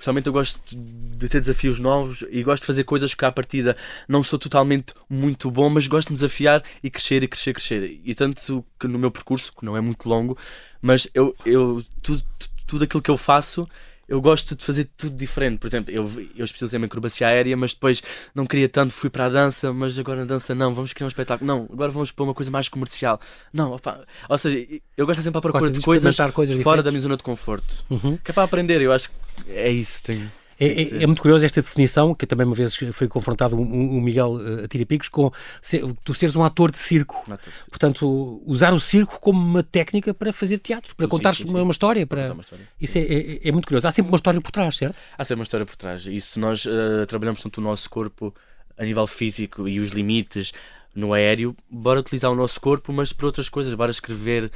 [0.00, 3.76] pessoalmente eu gosto de ter desafios novos e gosto de fazer coisas que à partida
[4.08, 8.00] não sou totalmente muito bom, mas gosto de me desafiar e crescer e crescer, crescer.
[8.02, 10.36] E tanto que no meu percurso, que não é muito longo,
[10.80, 12.24] mas eu, eu tudo,
[12.66, 13.62] tudo aquilo que eu faço
[14.10, 15.58] eu gosto de fazer tudo diferente.
[15.58, 16.04] Por exemplo, eu,
[16.36, 18.02] eu especializei-me em acrobacia aérea, mas depois
[18.34, 21.08] não queria tanto, fui para a dança, mas agora na dança não, vamos criar um
[21.08, 21.46] espetáculo.
[21.46, 23.20] Não, agora vamos para uma coisa mais comercial.
[23.52, 27.00] Não, opa, ou seja, eu gosto sempre à procura de coisas, coisas fora da minha
[27.00, 27.84] zona de conforto.
[27.88, 28.16] Uhum.
[28.16, 29.14] Que é para aprender, eu acho que
[29.52, 30.02] é isso.
[30.02, 30.28] Tenho...
[30.60, 34.00] É, é, é, muito curioso esta definição, que também uma vez foi confrontado o, o
[34.00, 37.24] Miguel uh, Atirapicos, com se, tu seres um ator de circo.
[37.26, 37.70] Um ator de circo.
[37.70, 42.06] Portanto, usar o circo como uma técnica para fazer teatros, para contar uma, uma, história.
[42.06, 42.32] Para...
[42.34, 42.68] Uma história.
[42.78, 43.88] Isso é, é, é, muito curioso.
[43.88, 44.94] Há sempre uma história por trás, certo?
[45.16, 46.06] Há sempre uma história por trás.
[46.06, 48.34] E se nós uh, trabalhamos tanto o nosso corpo
[48.76, 50.52] a nível físico e os limites
[50.94, 54.50] no aéreo, bora utilizar o nosso corpo, mas para outras coisas, bora escrever uh,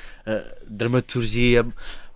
[0.67, 1.67] dramaturgia,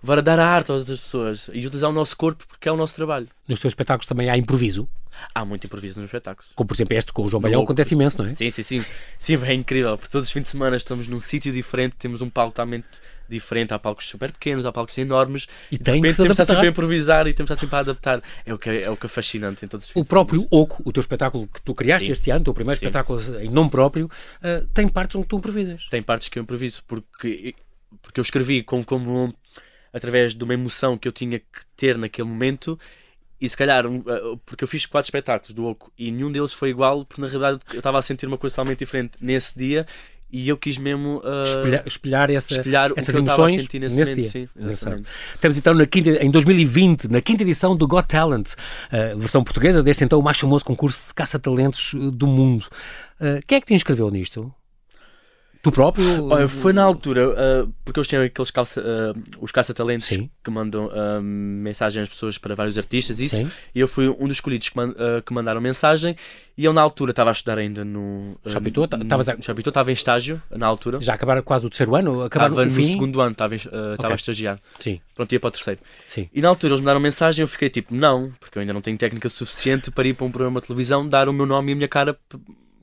[0.03, 2.95] bora dar arte às outras pessoas e utilizar o nosso corpo porque é o nosso
[2.95, 3.27] trabalho.
[3.47, 4.87] Nos teus espetáculos também há improviso?
[5.33, 6.51] Há muito improviso nos espetáculos.
[6.55, 8.33] Como por exemplo este com o João Baião, acontece imenso, não é?
[8.33, 8.85] Sim, sim, sim.
[9.17, 9.97] Sim, é incrível.
[9.97, 13.73] Por todos os fins de semana estamos num sítio diferente, temos um palco totalmente diferente.
[13.73, 15.47] Há palcos super pequenos, há palcos enormes.
[15.71, 17.79] E de repente temos de estar sempre a improvisar e temos de estar sempre a
[17.79, 18.23] adaptar.
[18.45, 20.81] É o que é, é, o que é fascinante em todos os O próprio Oco,
[20.85, 22.11] o teu espetáculo que tu criaste sim.
[22.11, 22.85] este ano, o teu primeiro sim.
[22.85, 25.87] espetáculo em nome próprio, uh, tem partes onde tu improvisas.
[25.89, 27.55] Tem partes que eu improviso porque,
[28.01, 29.33] porque eu escrevi como, como
[29.93, 32.79] através de uma emoção que eu tinha que ter naquele momento.
[33.41, 36.69] E se calhar, uh, porque eu fiz quatro espetáculos do Oco e nenhum deles foi
[36.69, 39.85] igual, porque na realidade eu estava a sentir uma coisa totalmente diferente nesse dia
[40.31, 44.29] e eu quis mesmo uh, espelhar, espelhar, essa, espelhar essas emoções nesse, nesse dia.
[44.29, 44.47] Sim,
[45.33, 49.81] Estamos então na quinta, em 2020, na quinta edição do Got Talent, uh, versão portuguesa
[49.81, 52.67] deste então o mais famoso concurso de caça-talentos do mundo.
[53.19, 54.53] Uh, quem é que te inscreveu nisto?
[55.61, 56.29] Tu próprio?
[56.29, 60.85] Olha, foi na altura, uh, porque eles têm aqueles calça, uh, os caça-talentos que mandam
[60.85, 63.51] uh, mensagem às pessoas para vários artistas, isso, Sim.
[63.75, 64.93] e eu fui um dos escolhidos que, man,
[65.25, 66.15] que, mandaram mensagem,
[66.57, 68.37] e eu na altura estava a estudar ainda no.
[68.47, 68.87] Chapitou?
[69.41, 70.99] Chapitou, estava em estágio na altura.
[71.01, 72.25] Já acabaram quase o terceiro ano?
[72.25, 74.11] Estava no, no segundo ano, estava, estava okay.
[74.11, 74.59] a estagiar.
[74.79, 75.01] Sim.
[75.13, 75.79] Pronto, ia para o terceiro.
[76.07, 76.29] Sim.
[76.33, 78.97] E na altura eles mandaram mensagem, eu fiquei tipo, não, porque eu ainda não tenho
[78.97, 81.75] técnica suficiente para ir para um programa de televisão, dar o meu nome e a
[81.75, 82.17] minha cara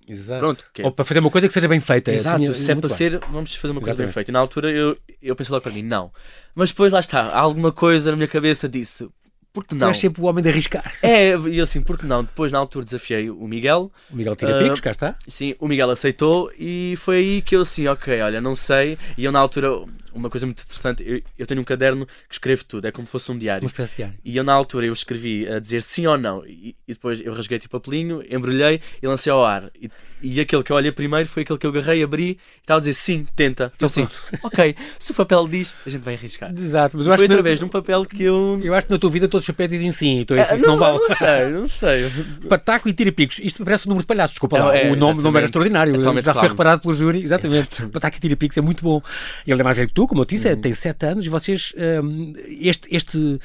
[0.08, 0.38] Exato.
[0.38, 0.84] Pronto, é...
[0.84, 2.12] Ou para fazer uma coisa que seja bem feita.
[2.12, 2.54] Exato, tinha...
[2.54, 4.06] se é para ser, vamos fazer uma coisa Exatamente.
[4.06, 4.30] bem feita.
[4.30, 6.12] E na altura eu, eu pensei logo para mim, não.
[6.54, 9.08] Mas depois lá está, alguma coisa na minha cabeça disse,
[9.56, 9.86] porque não?
[9.86, 10.92] Tu és sempre o homem de arriscar.
[11.02, 12.22] É, e assim, porque não?
[12.22, 13.90] Depois na altura desafiei o Miguel.
[14.10, 15.16] O Miguel tira picos, uh, cá está.
[15.26, 18.98] Sim, o Miguel aceitou e foi aí que eu assim, ok, olha, não sei.
[19.16, 19.70] E eu na altura
[20.16, 21.04] uma coisa muito interessante.
[21.06, 23.62] Eu, eu, tenho um caderno que escrevo tudo, é como se fosse um diário.
[23.62, 24.18] Uma espécie de diário.
[24.24, 26.44] E eu, na altura, eu escrevi a dizer sim ou não.
[26.46, 29.70] E, e depois eu rasguei tipo papelinho, embrulhei e lancei ao ar.
[29.80, 29.90] E,
[30.22, 32.80] e, aquele que eu olhei primeiro foi aquele que eu agarrei, abri e estava a
[32.80, 33.70] dizer sim, tenta.
[33.76, 34.06] Então, assim,
[34.42, 36.52] ok, se o papel diz, a gente vai arriscar.
[36.56, 37.64] Exato, mas eu acho foi através na...
[37.64, 38.60] de um papel que eu.
[38.62, 40.76] Eu acho que na tua vida todos papéis dizem sim, então isso, é, não, não,
[40.78, 40.98] vale.
[40.98, 42.10] Não sei, não sei.
[42.48, 43.38] Pataco e tirapicos.
[43.38, 44.76] Isto parece o número de palhaços, desculpa lá.
[44.76, 45.94] É, o nome, nome era extraordinário.
[45.96, 47.82] É Já foi reparado pelo júri, exatamente.
[47.82, 47.90] Exato.
[47.90, 49.02] Pataco e tirapicos é muito bom.
[49.46, 50.56] Ele é mais velho que tu, como eu disse, hum.
[50.56, 51.72] tem sete anos e vocês.
[51.76, 53.38] Um, este, este,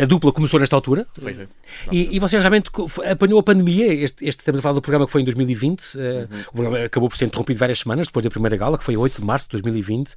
[0.00, 1.06] a dupla começou nesta altura.
[1.18, 1.48] Foi, foi.
[1.90, 2.70] E, e vocês realmente
[3.10, 3.92] apanhou a pandemia.
[3.92, 5.80] Este, este, estamos a falar do programa que foi em 2020.
[5.80, 6.40] Uh, uhum.
[6.48, 9.20] O programa acabou por ser interrompido várias semanas depois da primeira gala, que foi 8
[9.20, 10.14] de março de 2020.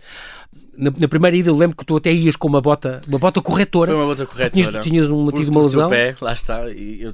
[0.78, 3.42] Na, na primeira ida, eu lembro que tu até ias com uma bota, uma bota
[3.42, 3.92] corretora.
[3.92, 4.50] Foi uma bota corretora.
[4.50, 5.90] Tinhas, tinhas uma, tido uma lesão.
[5.90, 6.70] pé, lá está.
[6.70, 7.14] E eu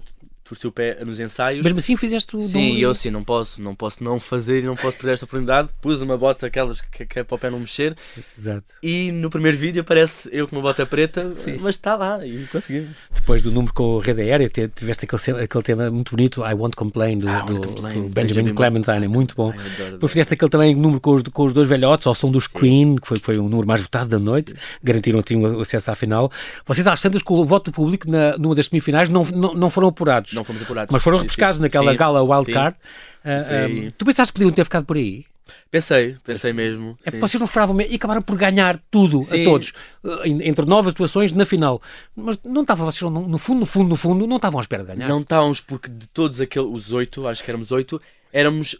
[0.50, 1.64] torci o pé nos ensaios.
[1.64, 4.66] Mesmo assim fizeste o Sim, e eu sim, não posso, não posso não fazer e
[4.66, 5.70] não posso perder esta oportunidade.
[5.82, 7.96] Pus uma bota aquelas que, que é para o pé não mexer.
[8.38, 8.66] Exato.
[8.82, 11.58] E no primeiro vídeo aparece eu com uma bota preta, sim.
[11.62, 12.90] mas está lá e conseguimos.
[13.14, 16.76] Depois do número com a rede aérea, tiveste aquele, aquele tema muito bonito, I Won't
[16.76, 17.94] Complain, do, do, complain.
[17.94, 19.54] do Benjamin, Benjamin Clementine, é muito bom.
[19.92, 22.96] Depois fizeste aquele também número com os, com os dois velhotes, ao som dos Queen,
[22.96, 26.32] que foi, foi o número mais votado da noite, garantiram que tinham acesso à final.
[26.66, 29.70] Vocês às tantas, com o voto do público na, numa das semifinais, não, não, não
[29.70, 30.34] foram apurados.
[30.34, 30.92] Não fomos apurados.
[30.92, 32.76] Mas foram repescados naquela sim, gala wildcard.
[32.76, 35.26] Uh, ah, um, tu pensaste que podiam ter ficado por aí?
[35.72, 36.98] Pensei, pensei mesmo.
[37.02, 39.42] É porque vocês não esperavam e acabaram por ganhar tudo sim.
[39.42, 39.74] a todos,
[40.04, 41.82] ah, entre novas atuações na final.
[42.16, 44.96] Mas não estavam vocês, no fundo, no fundo, no fundo, não estavam à espera de
[44.96, 45.08] ganhar.
[45.08, 48.78] Não estávamos, porque de todos aqueles, os oito, acho que éramos oito, éramos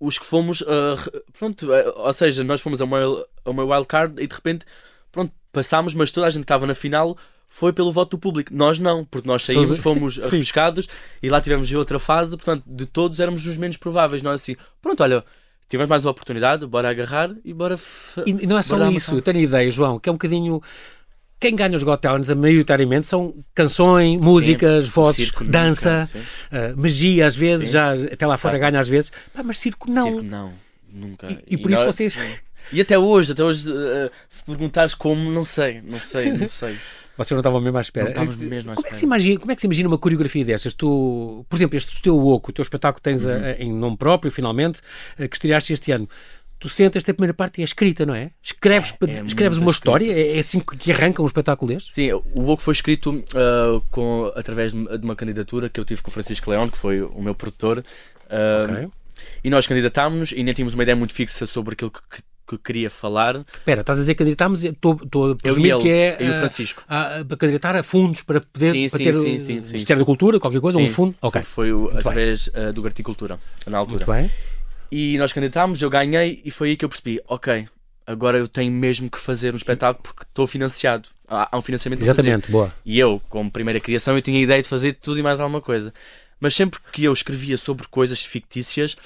[0.00, 4.20] os que fomos, uh, pronto, uh, ou seja, nós fomos a uma, a uma wildcard
[4.20, 4.64] e de repente,
[5.12, 7.16] pronto, passámos, mas toda a gente que estava na final
[7.52, 8.50] foi pelo voto do público.
[8.52, 10.88] Nós não, porque nós saímos, fomos arriscados
[11.22, 14.22] e lá tivemos outra fase, portanto, de todos éramos os menos prováveis.
[14.22, 15.22] Nós assim, pronto, olha,
[15.68, 17.78] tivemos mais uma oportunidade, bora agarrar e bora.
[18.24, 20.62] E não é só isso, eu tenho ideia, João, que é um bocadinho.
[21.38, 26.08] Quem ganha os Got Talents, maioritariamente, são canções, músicas, sim, vozes, dança,
[26.50, 27.72] nunca, uh, magia, às vezes, sim.
[27.72, 29.12] já até lá fora ganha às vezes.
[29.34, 30.04] Pá, mas circo não.
[30.04, 30.54] Circo não,
[30.90, 31.30] nunca.
[31.30, 32.14] E, e por e isso nós, vocês.
[32.14, 32.34] Sim.
[32.72, 36.78] E até hoje, até hoje, uh, se perguntares como, não sei, não sei, não sei.
[37.24, 38.04] Vocês não estavam mesmo à espera.
[38.06, 38.76] Não estávamos mesmo à espera.
[38.76, 40.74] Como é, que se imagina, como é que se imagina uma coreografia dessas?
[40.74, 43.32] Tu, por exemplo, este teu Oco, o teu espetáculo tens uhum.
[43.32, 44.80] a, a, em nome próprio, finalmente,
[45.18, 46.08] a, que estreaste este ano.
[46.58, 48.30] Tu sentas a primeira parte e é escrita, não é?
[48.40, 50.12] Escreves, é, é escreves uma história?
[50.12, 51.92] É, é, assim que arranca um espetáculo deste?
[51.92, 56.10] Sim, o Oco foi escrito uh, com, através de uma candidatura que eu tive com
[56.10, 57.84] o Francisco Leão, que foi o meu produtor.
[58.26, 58.88] Uh, okay.
[59.42, 62.22] E nós candidatámos-nos e nem tínhamos uma ideia muito fixa sobre aquilo que,
[62.58, 63.44] que queria falar.
[63.54, 64.92] Espera, estás a dizer candidatámos, estou
[65.30, 66.82] a presumir que é e o Francisco.
[66.88, 70.02] A, a, candidatar a fundos para poder sim, para sim, ter sim, o sim, Ministério
[70.02, 71.14] da Cultura, qualquer coisa, um fundo.
[71.20, 71.42] Okay.
[71.42, 74.06] Foi, através uh, do Garticultura, na altura.
[74.06, 74.30] Muito bem.
[74.90, 77.66] E nós candidatámos, eu ganhei e foi aí que eu percebi, ok,
[78.06, 81.08] agora eu tenho mesmo que fazer um espetáculo porque estou financiado.
[81.26, 82.74] Há, há um financiamento Exatamente, boa.
[82.84, 85.60] E eu, como primeira criação, eu tinha a ideia de fazer tudo e mais alguma
[85.60, 85.94] coisa.
[86.38, 88.96] Mas sempre que eu escrevia sobre coisas fictícias,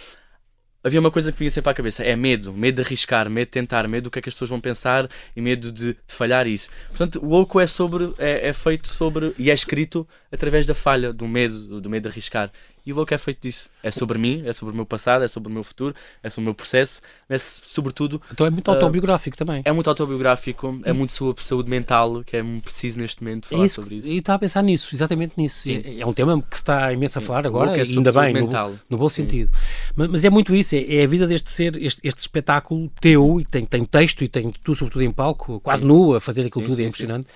[0.86, 3.50] havia uma coisa que vinha sempre à cabeça: é medo, medo de arriscar, medo de
[3.50, 6.46] tentar, medo do que é que as pessoas vão pensar e medo de, de falhar
[6.46, 6.70] isso.
[6.88, 11.12] Portanto, o Oco é sobre, é, é, feito sobre e é escrito através da falha,
[11.12, 12.50] do medo, do medo de arriscar.
[12.86, 13.68] E o Vogue é feito disso.
[13.82, 16.42] É sobre mim, é sobre o meu passado, é sobre o meu futuro, é sobre
[16.42, 18.22] o meu processo, é sobretudo.
[18.30, 19.62] Então é muito autobiográfico uh, também.
[19.64, 23.66] É muito autobiográfico, é muito sobre saúde mental, que é preciso neste momento falar é
[23.66, 24.08] isso, sobre isso.
[24.08, 25.68] E está a pensar nisso, exatamente nisso.
[25.68, 27.48] É, é, um tema que se está imenso a falar Sim.
[27.48, 28.70] agora, é ainda bem, mental.
[28.70, 29.24] no, no bom Sim.
[29.24, 29.50] sentido.
[29.96, 33.40] Mas, mas, é muito isso, é, é, a vida deste ser, este, este espetáculo teu,
[33.40, 35.88] e tem, tem texto e tem tudo, sobretudo em palco, quase sim.
[35.88, 37.26] nu, a fazer aquilo tudo, é impressionante.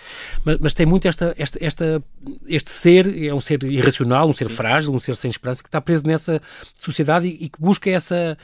[0.44, 2.02] Mas, mas, tem muito esta, esta, esta,
[2.46, 5.80] este ser, é um ser irracional, um ser frágil, um ser sem esperança, que está
[5.80, 6.40] preso nessa
[6.78, 8.36] sociedade e, e que busca essa.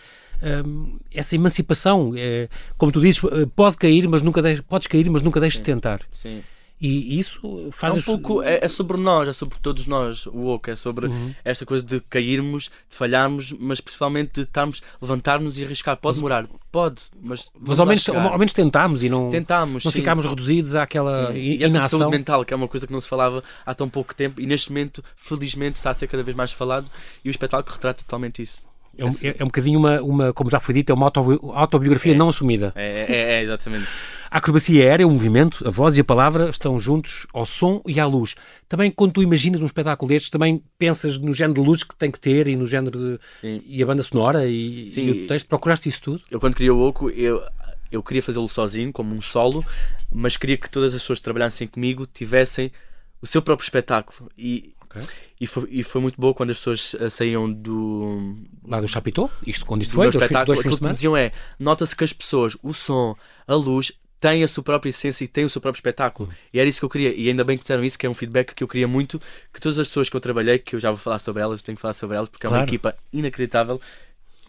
[0.43, 5.09] Um, essa emancipação, é, como tu dizes, eh, pode cair, mas nunca deixe, podes cair,
[5.09, 6.03] mas nunca deixes de tentar.
[6.13, 6.43] Sim.
[6.79, 10.27] E isso faz é um pouco é, é, sobre nós, é sobre todos nós.
[10.27, 11.35] O woke é sobre uhum.
[11.43, 15.97] esta coisa de cairmos, de falharmos, mas principalmente de estarmos, levantar-nos e arriscar.
[15.97, 19.99] Pode demorar, pode, mas mas ao menos, ao menos tentámos e não tentamos, não sim.
[19.99, 21.39] ficámos reduzidos àquela sim.
[21.39, 24.15] e essa saúde mental que é uma coisa que não se falava há tão pouco
[24.15, 26.91] tempo e neste momento felizmente está a ser cada vez mais falado
[27.25, 28.66] e o espetáculo retrata totalmente isso.
[28.99, 32.13] É um, é, é um bocadinho uma, uma, como já foi dito, é uma autobiografia
[32.13, 32.73] é, não assumida.
[32.75, 33.89] É, é, é, exatamente.
[34.31, 38.01] A acrobacia aérea, o movimento, a voz e a palavra estão juntos ao som e
[38.01, 38.35] à luz.
[38.69, 42.11] Também, quando tu imaginas um espetáculo destes, também pensas no género de luzes que tem
[42.11, 43.21] que ter e no género de.
[43.41, 43.63] Sim.
[43.67, 45.05] e a banda sonora e, Sim.
[45.05, 45.47] e o texto.
[45.47, 46.23] Procuraste isso tudo?
[46.31, 47.43] Eu, quando queria o Oco, eu,
[47.91, 49.65] eu queria fazê-lo sozinho, como um solo,
[50.13, 52.73] mas queria que todas as pessoas que trabalhassem comigo tivessem
[53.21, 54.31] o seu próprio espetáculo.
[54.37, 55.17] E Okay.
[55.41, 58.37] E, foi, e foi muito boa quando as pessoas uh, saíam do.
[58.67, 59.31] Lá do Chapitão?
[59.47, 60.11] Isto quando isto foi?
[60.11, 63.93] Do espetáculo, dois aquilo que diziam é: nota-se que as pessoas, o som, a luz,
[64.21, 66.29] têm a sua própria essência e têm o seu próprio espetáculo.
[66.53, 67.15] E era isso que eu queria.
[67.15, 69.21] E ainda bem que disseram isso, que é um feedback que eu queria muito.
[69.53, 71.77] Que todas as pessoas que eu trabalhei, que eu já vou falar sobre elas, tenho
[71.77, 72.57] que falar sobre elas, porque claro.
[72.57, 73.81] é uma equipa inacreditável.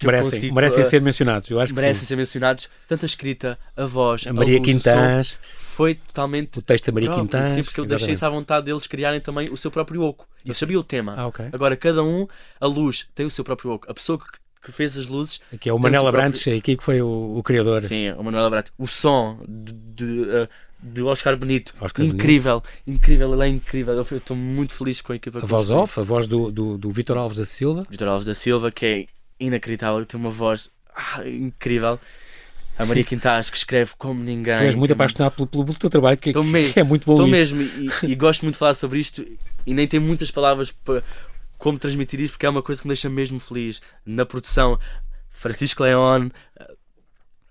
[0.06, 3.86] Merecem, consegui, merecem uh, ser mencionados, eu acho merecem ser mencionados, tanto a escrita, a
[3.86, 5.38] voz, a Maria Quintans
[5.78, 6.58] foi totalmente.
[6.58, 7.54] O texto da Maria Quintana.
[7.54, 10.28] Sim, porque eu deixei-se à vontade deles criarem também o seu próprio oco.
[10.44, 11.14] E sabia o tema.
[11.16, 11.50] Ah, okay.
[11.54, 12.28] Agora, cada um,
[12.60, 13.86] a luz tem o seu próprio oco.
[13.88, 14.26] A pessoa que,
[14.64, 15.40] que fez as luzes.
[15.54, 16.58] Aqui é o Manela Brantes, próprio...
[16.58, 17.82] aqui que foi o, o, criador.
[17.82, 18.72] Sim, o Manuel Brantes.
[18.76, 20.50] O som de, de,
[20.82, 21.76] de Oscar Benito.
[21.80, 22.98] Oscar incrível, Benito.
[23.04, 23.94] incrível, ele é incrível.
[23.94, 25.38] Eu estou muito feliz com a equipa.
[25.38, 27.86] A voz off, a voz do, do, do Vitor Alves da Silva.
[27.88, 29.06] Vitor Alves da Silva, que é
[29.40, 32.00] inacreditável, tem uma voz ah, incrível.
[32.78, 34.58] A Maria Quintas, que escreve como ninguém.
[34.58, 37.62] Tu és muito apaixonado pelo, pelo, teu trabalho, que, que é muito bom Estou mesmo,
[37.62, 39.26] e, e, gosto muito de falar sobre isto,
[39.66, 41.04] e nem tenho muitas palavras para
[41.58, 43.82] como transmitir isto, porque é uma coisa que me deixa mesmo feliz.
[44.06, 44.80] Na produção,
[45.32, 46.30] Francisco León,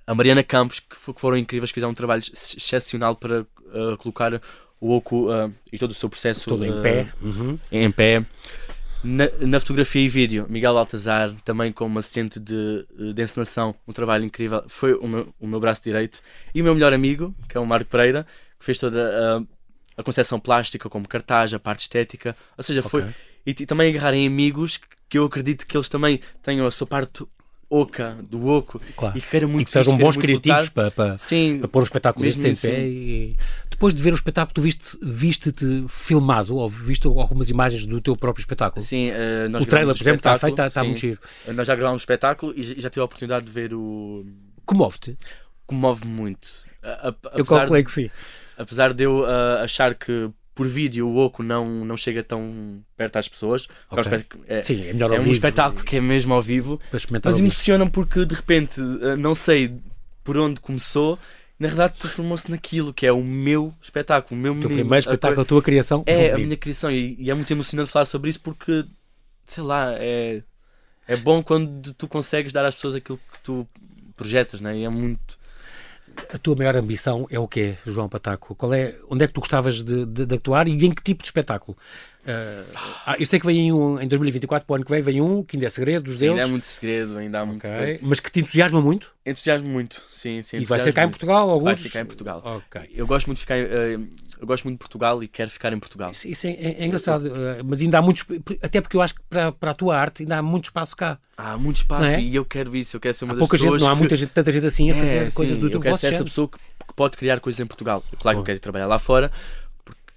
[0.06, 4.40] a Mariana Campos, que foram incríveis, que fizeram um trabalho excepcional para uh, colocar
[4.80, 7.12] o Oco uh, e todo o seu processo todo em pé.
[7.20, 7.58] Uhum.
[7.72, 8.24] Em pé.
[9.06, 14.24] Na, na, fotografia e vídeo, Miguel Altazar, também como assistente de, de encenação, um trabalho
[14.24, 16.20] incrível, foi o meu, o meu braço direito.
[16.52, 18.26] E o meu melhor amigo, que é o Marco Pereira,
[18.58, 19.46] que fez toda
[19.96, 22.36] a, a concepção plástica, como cartaz, a parte estética.
[22.58, 23.02] Ou seja, foi.
[23.02, 23.14] Okay.
[23.46, 26.86] E, e, também agarrar em amigos que eu acredito que eles também tenham a sua
[26.88, 27.24] parte
[27.68, 29.18] oca, do oco, claro.
[29.18, 31.84] e que queiram muito e que sejam bons criativos para, para, Sim, para pôr o
[31.84, 32.86] espetáculo deste em pé.
[32.86, 33.36] E,
[33.68, 35.52] depois de ver o espetáculo, tu viste-te viste
[35.88, 38.84] filmado ou viste algumas imagens do teu próprio espetáculo?
[38.84, 41.20] Sim, uh, nós O trailer, por exemplo, está feito, está, está muito giro.
[41.54, 44.24] Nós já gravámos o espetáculo e já tive a oportunidade de ver o.
[44.64, 45.16] Comove-te?
[45.66, 46.48] Comove muito.
[46.82, 48.10] A, a, eu calculei que sim.
[48.56, 53.16] Apesar de eu uh, achar que por vídeo o Oco não, não chega tão perto
[53.16, 53.68] às pessoas.
[53.90, 54.24] Okay.
[54.48, 56.80] É, Sim, é melhor ao É um espetáculo que é mesmo ao vivo.
[56.90, 59.78] Mas emociona porque de repente eh, não sei
[60.24, 61.18] por onde começou.
[61.58, 65.40] Na verdade, transformou-se naquilo que é o meu espetáculo, o meu o teu primeiro espetáculo,
[65.40, 66.02] a, a tua criação.
[66.06, 66.90] É, a minha criação.
[66.90, 68.84] E, e, é muito emocionante falar sobre isso porque,
[69.44, 70.42] sei lá, é,
[71.06, 73.68] é bom quando tu consegues dar às pessoas aquilo que tu
[74.16, 74.76] projetas, né?
[74.76, 75.38] E é muito
[76.32, 78.54] a tua maior ambição é o quê, João Pataco?
[78.54, 81.22] Qual é, onde é que tu gostavas de, de, de, atuar e em que tipo
[81.22, 81.76] de espetáculo?
[83.06, 85.42] Ah, eu sei que vem um em 2024, para o ano que vem, vem um
[85.42, 86.38] que ainda é segredo dos deuses.
[86.38, 87.66] ainda é muito segredo, ainda há muito.
[88.02, 89.14] Mas que te entusiasma muito.
[89.24, 90.58] Entusiasmo muito, sim, sim.
[90.58, 91.52] e vai ser cá em entusiasmo Portugal, muito.
[91.54, 91.64] alguns?
[91.64, 92.42] Vai ficar em Portugal.
[92.44, 92.90] Ok.
[92.94, 93.56] Eu gosto muito de ficar.
[93.58, 93.98] eh,
[94.40, 96.10] eu gosto muito de Portugal e quero ficar em Portugal.
[96.12, 98.24] Isso, isso é, é- é engraçado, eh, mas ainda há muitos.
[98.62, 101.18] Até porque eu acho que para, para a tua arte ainda há muito espaço cá.
[101.36, 102.20] Há muito espaço é?
[102.20, 102.96] e eu quero isso.
[102.96, 103.82] Eu quero ser uma Há das pouca gente, pessoas.
[103.82, 105.80] não há muita gente, tanta gente assim a fazer É, coisas sim, do eu teu
[105.80, 106.24] quero vosso ser essa género.
[106.30, 108.02] pessoa que, que pode criar coisas em Portugal.
[108.20, 109.30] Claro que eu quero trabalhar lá fora,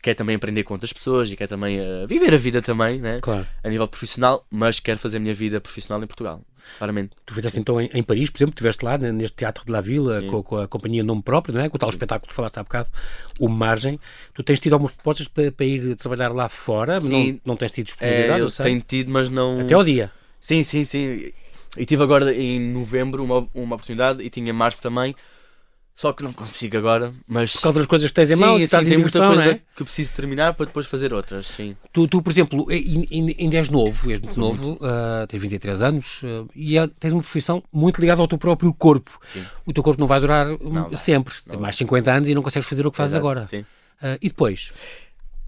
[0.01, 3.19] quero também aprender com outras pessoas e quero também eh, viver a vida também, né?
[3.21, 3.45] Claro.
[3.63, 6.41] a nível profissional, mas quero fazer a minha vida profissional em Portugal,
[6.77, 7.11] claramente.
[7.25, 9.81] Tu fizeste então em, em Paris, por exemplo, estiveste lá né, neste Teatro de la
[9.81, 10.27] Villa Sim.
[10.27, 11.69] com, com a companhia Nome Próprio, não é?
[11.69, 12.89] com o tal espetáculo que falaste há bocado,
[13.39, 13.99] o Margem.
[14.33, 17.33] Tu tens tido algumas propostas para, para ir trabalhar lá fora, Sim.
[17.33, 18.63] não, não tens tido É, disponibilidade, eu eu sei.
[18.65, 19.59] tenho tido, mas não.
[19.59, 20.11] Até ao dia.
[20.39, 21.31] Sim, sim, sim.
[21.77, 25.13] E tive agora em novembro uma, uma oportunidade e tinha em março também.
[25.99, 27.51] Só que não consigo agora, mas.
[27.51, 29.35] Por causa das coisas que tens em sim, mãos, sim, estás em tem muita coisa
[29.35, 29.59] não é?
[29.75, 31.75] que preciso terminar para depois fazer outras, sim.
[31.91, 35.81] Tu, tu, por exemplo, ai- ai- ainda és novo, és muito novo, ah, tens 23
[35.81, 39.19] anos ah, e é- tens uma profissão muito ligada ao teu próprio corpo.
[39.33, 39.45] Sim.
[39.65, 40.95] O teu corpo não vai durar hum, Não vai.
[40.95, 41.33] sempre.
[41.45, 43.45] Tens mais 50 anos e não consegues fazer o que fazes Exato, agora.
[43.45, 43.65] Sim.
[44.01, 44.71] Ah, e depois?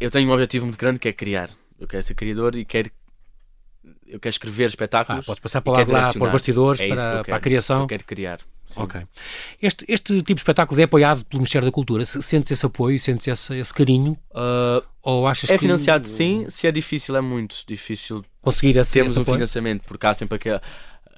[0.01, 1.49] Eu tenho um objetivo muito grande que é criar.
[1.79, 2.91] Eu quero ser criador e quero.
[4.11, 5.25] Eu quero escrever Ah, espetáculos.
[5.25, 7.81] podes passar para lá, lá para os bastidores, É para, para a criação.
[7.81, 8.39] Eu quero criar.
[8.67, 8.81] sim.
[8.81, 9.01] Ok.
[9.61, 12.03] Este, este tipo de espetáculos é apoiado pelo Ministério da Cultura?
[12.05, 14.17] Se- Sentes esse apoio, sentes esse, esse carinho?
[14.33, 18.93] Ah, Ou achas é que financiado sim, se é difícil, é muito difícil conseguir esse,
[18.93, 19.37] termos esse um apoio?
[19.37, 20.61] financiamento, porque há sempre aqua-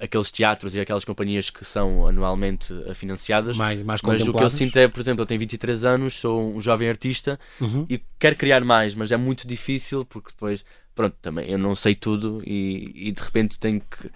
[0.00, 3.56] aqueles teatros e aquelas companhias que são anualmente eh, financiadas.
[3.56, 6.54] Mais, mais Mas o que eu sinto é, por exemplo, eu tenho 23 anos, sou
[6.56, 7.86] um jovem artista Uhum.
[7.88, 11.94] e quero criar mais, mas é muito difícil porque depois, pronto, também eu não sei
[11.94, 14.10] tudo e, e de repente tenho que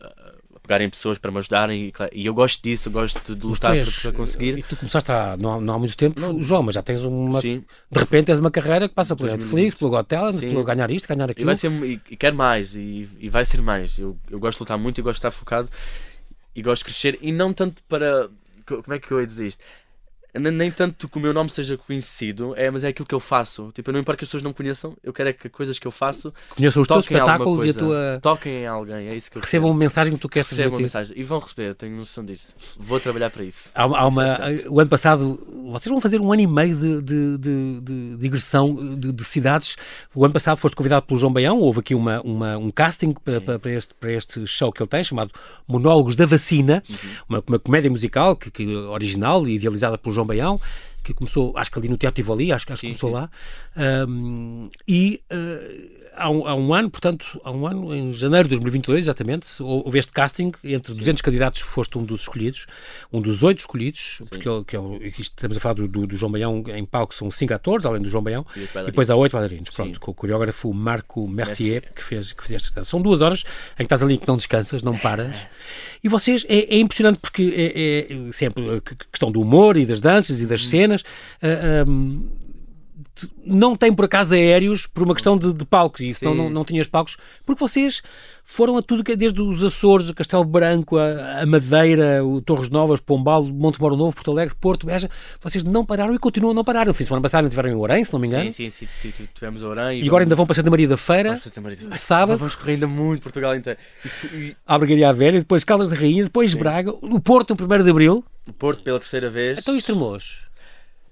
[0.00, 3.46] ah, pegar em pessoas para me ajudarem e, e eu gosto disso, eu gosto de
[3.46, 4.58] lutar és- para, conseguir.
[4.58, 7.40] E tu começaste há, não, há, não há muito tempo, João, mas já tens uma.
[7.40, 9.44] Sim, De repente tens uma carreira que passa 2020.
[9.52, 9.90] Netflix, pelo
[10.38, 10.48] Sim.
[10.48, 11.46] pelo ganhar isto, ganhar e aquilo.
[11.46, 13.98] vai ser e, e quero mais e, e vai ser mais.
[13.98, 15.68] Eu, eu gosto de lutar muito e gosto de estar focado
[16.54, 18.30] e gosto de crescer e não tanto para
[18.66, 19.62] co- como é que eu ia dizer isto?
[20.38, 23.70] Nem, tanto que o meu nome seja conhecido, é, mas é aquilo que eu faço.
[23.72, 25.86] Tipo, não importa que as pessoas não me conheçam, eu quero é que coisas que
[25.86, 28.18] eu faço Conheçam os teus espetáculos e a tua.
[28.22, 30.80] toquem em alguém, é isso que eu Recebam uma mensagem que tu queres Recebam uma
[30.80, 31.16] mensagem.
[31.16, 32.54] E vão receber, eu tenho noção disso.
[32.78, 33.70] Vou trabalhar para isso.
[33.74, 35.38] Há, há uma, é o ano passado,
[35.72, 39.76] vocês vão fazer um ano e meio de, de, de, de digressão de, de cidades.
[40.14, 43.40] O ano passado foste convidado pelo João Baião, houve aqui uma, uma- um casting para,
[43.40, 45.30] para, para este, para este show que ele tem, chamado
[45.68, 46.96] Monólogos da Vacina, Uhum.
[47.28, 50.60] uma, uma comédia musical que, que, original e idealizada pelo João Baião,
[51.02, 53.14] que começou, acho que ali no Teatro Tivoli, acho, acho que Sim, começou sim.
[53.14, 53.30] lá.
[54.08, 58.54] Um, e uh, há, um, há um ano, portanto, há um ano, em janeiro de
[58.54, 62.66] 2022, exatamente, hou- houve este casting, entre 200 candidatos foste um dos escolhidos,
[63.12, 66.16] um dos oito escolhidos, porque ele, que é o- estamos a falar do, do, do
[66.16, 69.16] João Baião em palco, são cinco atores, além do João Baião, E e depois há
[69.16, 70.00] oito bailarinos, pronto, Sim.
[70.00, 71.92] com o coreógrafo Marco Mercier, Mercier.
[71.94, 74.82] que fez, que fez esta São duas horas em que estás ali que não descansas,
[74.82, 75.36] não paras,
[76.02, 79.86] e vocês, é, é impressionante porque é, é sempre a que- questão do humor e
[79.86, 80.70] das danças e das Uhum.
[80.70, 81.04] cenas,
[81.42, 82.43] ah, ah,
[83.44, 86.34] não tem por acaso aéreos por uma questão de, de palcos e Sim.
[86.34, 88.02] não, não tinhas palcos porque vocês
[88.44, 92.68] foram a tudo é desde os Açores, o Castelo Branco, a, a Madeira, o Torres
[92.68, 95.08] Novas, Pombal, Monte Moro Novo, Porto Alegre, Porto, Beja,
[95.40, 96.86] vocês não pararam e continuam a não parar.
[96.86, 98.86] No fim de semana passado não tiveram em Orem, se não me engano, Sim, sim,
[99.00, 102.38] sim, tivemos a Orã e agora ainda vão para Santa Maria da Feira, Vamos, sábado,
[102.38, 103.78] vamos correr ainda muito Portugal inteiro.
[104.32, 104.54] E
[104.94, 108.24] e à Velha, depois Caldas da Rainha, depois Braga, o Porto no 1 de Abril,
[108.46, 109.58] o Porto pela terceira vez.
[109.58, 110.40] então e Estremoz?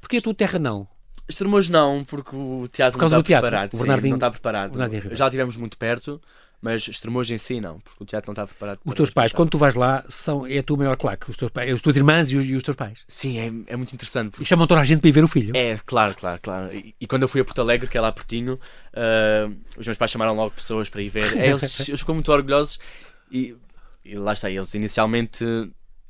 [0.01, 0.87] Porquê a tua terra não?
[1.29, 3.73] Extremos não, porque o teatro Por causa não do está teatro, preparado.
[3.73, 4.71] o sim, Bernardinho- não está preparado.
[4.73, 5.17] Bernardinho.
[5.17, 6.21] Já estivemos muito perto,
[6.61, 8.81] mas Extremos em si não, porque o teatro não está preparado.
[8.85, 11.51] Os teus pais, quando tu vais lá, são, é a tua maior claque, os teus
[11.51, 13.01] pais, as tuas irmãs e os, e os teus pais.
[13.09, 14.29] Sim, é, é muito interessante.
[14.29, 14.45] E Porque...
[14.45, 15.57] chamam toda a gente para ir ver o filho.
[15.57, 16.73] É, claro, claro, claro.
[16.77, 18.59] E, e quando eu fui a Porto Alegre, que é lá pertinho,
[18.95, 21.37] ah, os meus pais chamaram logo pessoas para ir ver.
[21.37, 22.79] É, eles, eles ficam muito orgulhosos
[23.31, 23.57] e,
[24.05, 25.45] e lá está, eles inicialmente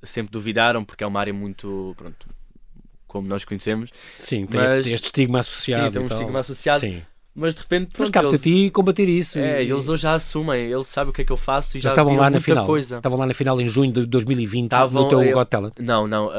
[0.02, 2.26] sempre duvidaram, porque é uma área muito, pronto,
[3.12, 5.84] como nós conhecemos, Sim, tem Mas- este, estigma associado.
[5.86, 6.18] Sim, tem um tal.
[6.18, 6.80] estigma associado.
[6.80, 7.02] Sim.
[7.34, 9.38] mas de repente, Mas pronto, cabe-te a eles, ti combater isso.
[9.38, 11.80] é, e- eles hoje já assumem, eles sabem o que é que eu faço e
[11.80, 12.66] já estavam lá na final.
[12.66, 12.96] coisa.
[12.96, 15.72] Estavam lá na final em junho de 2020 Estavam, no teu eu- Got Talent.
[15.78, 16.30] Não, não,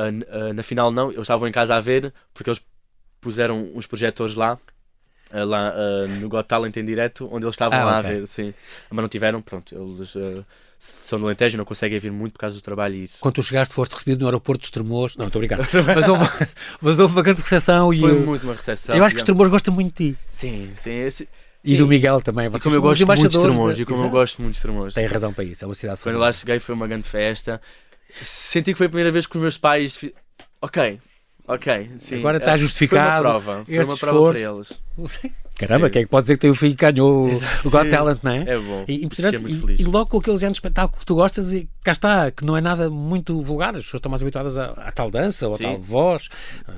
[0.53, 2.61] na final não, eles estavam em casa a ver, porque eles
[3.19, 4.57] puseram uns projetores lá,
[5.31, 8.09] ah, lá ah, no Got Talent em direto, onde eles estavam Ah, lá ok.
[8.11, 8.53] a ver, sim.
[8.91, 10.43] Mas não tiveram, pronto, eles ah,
[10.85, 13.19] são do Alentejo, não conseguem vir muito por causa do trabalho e isso.
[13.21, 15.15] Quando tu chegaste, foste recebido no aeroporto de Estremoz.
[15.15, 15.59] Não, estou brincar.
[15.95, 16.29] mas, houve,
[16.81, 18.95] mas houve uma grande recepção e Foi eu, muito uma recepção.
[18.95, 19.21] eu acho que digamos.
[19.21, 20.19] Estremoz gosta muito de ti.
[20.29, 20.91] Sim, sim.
[20.91, 21.29] esse-
[21.63, 21.77] E sim.
[21.77, 22.47] do Miguel também.
[22.47, 24.57] E como eu os gosto muito de Estremoz, da- e como eu gosto muito de
[24.57, 24.93] Estremoz.
[24.93, 27.61] Tem razão para isso, é uma cidade Quando lá cheguei foi uma grande festa.
[28.21, 30.03] Senti que foi a primeira vez que os meus pais.
[30.61, 30.99] Ok,
[31.45, 32.19] Ok, sim.
[32.19, 33.65] Agora está justificado Foi uma prova.
[33.65, 34.79] Foi uma prova para eles.
[35.57, 35.91] Caramba, Sim.
[35.93, 37.89] quem é que pode dizer que tem o filho que ganhou Exato, o Got sim.
[37.89, 38.37] Talent, não é?
[38.49, 38.85] É bom.
[38.87, 39.43] E, impressionante.
[39.47, 39.79] E, feliz.
[39.79, 42.57] e logo com aquele género de espetáculo que tu gostas, e cá está, que não
[42.57, 43.69] é nada muito vulgar.
[43.75, 45.63] As pessoas estão mais habituadas à, à tal dança ou à Sim.
[45.63, 46.27] tal voz,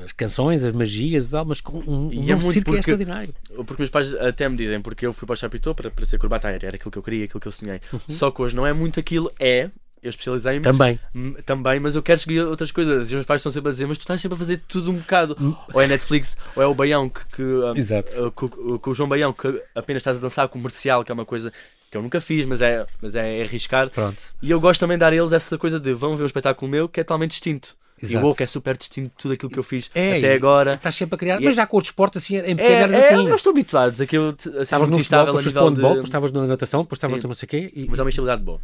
[0.03, 2.63] as canções, as magias e tal, mas com um, um E é muito que é
[2.63, 3.33] porque- extraordinário.
[3.55, 6.17] Porque meus pais até me dizem, porque eu fui para o Chapitão para, para ser
[6.17, 7.79] corbata aérea, era aquilo que eu queria, aquilo que eu sonhei.
[7.93, 7.99] Uhum.
[8.09, 9.69] Só que hoje não é muito aquilo, é.
[10.05, 10.99] Eu especializei-me Também.
[11.15, 13.03] hum, também, mas eu quero seguir outras coisas.
[13.03, 14.91] E os meus pais estão sempre a dizer, mas tu estás sempre a fazer tudo
[14.91, 15.35] um bocado.
[15.73, 18.31] Ou é Netflix, ou é o Baião, que, que, hum, Exato.
[18.35, 18.47] com,
[18.77, 21.51] com o João Baião, que apenas estás a dançar comercial, que é uma coisa
[21.89, 23.89] que eu nunca fiz, mas é, mas é arriscar.
[23.89, 24.21] Pronto.
[24.41, 26.69] E eu gosto também de dar a eles essa coisa de vão ver um espetáculo
[26.69, 27.75] meu que é totalmente distinto.
[28.01, 28.17] Exato.
[28.17, 30.73] E o Woke é super distinto de tudo aquilo que eu fiz É, até agora.
[30.73, 32.97] Estás sempre a criar, mas é- já com o desporto assim, em É, pequenas é,
[33.13, 33.27] assim.
[33.29, 35.43] eu estou habituado a que eu te- a ser Estavas no futebol, estável a depois
[35.45, 36.07] foste para nível o handball, de...
[36.09, 37.71] estavas na natação, depois estavas no não sei o quê.
[37.73, 38.59] e- Mas é uma estabilidade boa.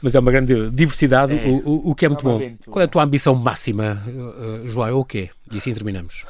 [0.00, 1.46] Mas é uma grande diversidade, É.
[1.48, 2.36] o, o- o que é muito É bom.
[2.36, 2.70] aventura.
[2.70, 4.86] Qual é a tua ambição máxima, uh, uh, João?
[4.88, 5.30] É o quê?
[5.50, 6.24] E assim terminamos.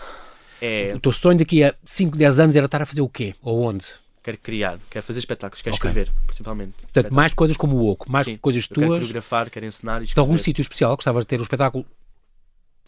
[0.60, 3.34] É, O teu sonho daqui a 5, 10 anos era estar a fazer o quê?
[3.42, 3.84] Ou onde?
[4.22, 5.88] quero criar, quero fazer espetáculos, quero Ok.
[5.88, 6.72] escrever, principalmente.
[6.92, 8.98] Portanto, mais coisas como o Oco, mais Sim, coisas Eu quero tuas.
[8.98, 11.86] coreografar, quero ensinar e De algum sítio especial, gostavas de ter um espetáculo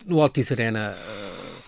[0.04, 0.96] no Altice Arena?
[0.98, 1.62] uh,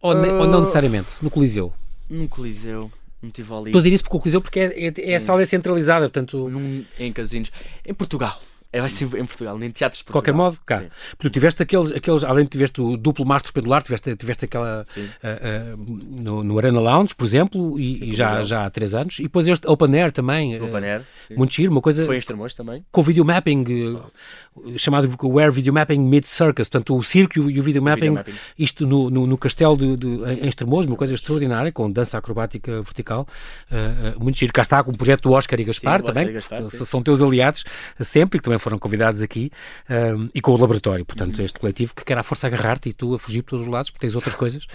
[0.00, 1.08] ou, ne- ou não Uh, necessariamente?
[1.20, 1.70] No Coliseu?
[2.08, 2.90] Num coliseu,
[3.22, 3.66] não tive ali.
[3.66, 6.06] Estou a dizer isso porque o Coliseu porque é, é, é a sala é centralizada,
[6.06, 7.50] portanto, Num, em casinos.
[7.84, 8.40] Em Portugal.
[8.72, 10.52] É, vai ser em Portugal, nem teatros de de qualquer Portugal.
[10.52, 10.80] modo, cá.
[10.80, 10.88] Sim.
[11.10, 14.86] Porque tu tiveste aqueles, aqueles, além de tiveste o duplo mastro pendular, tiveste, tiveste aquela
[14.96, 18.94] uh, uh, no, no Arena Lounge, por exemplo, e, Sim, e já, já há três
[18.94, 21.02] anos, e depois este Open Air também, uh, Paner.
[21.26, 21.34] sim.
[21.34, 22.84] muito giro, uma coisa Foi em Estremoz também.
[22.92, 23.64] com videomapping,
[23.96, 28.34] uh, chamado Where Videomapping Meets Circus, portanto o circo e o, o videomapping, videomapping.
[28.56, 30.08] isto no, no, no castelo de, de,
[30.44, 33.26] em Estremoz, uma coisa extraordinária, com dança acrobática vertical,
[33.70, 34.52] uh, muito giro.
[34.52, 37.64] Cá está com o projeto do Oscar e Gaspar também, Gaspar, são teus aliados
[38.00, 39.50] sempre, que também foram convidados aqui,
[39.88, 41.44] um, e com o laboratório, portanto Uhum.
[41.44, 43.90] este coletivo que quer à força agarrar-te e tu a fugir por todos os lados,
[43.90, 44.66] porque tens outras coisas,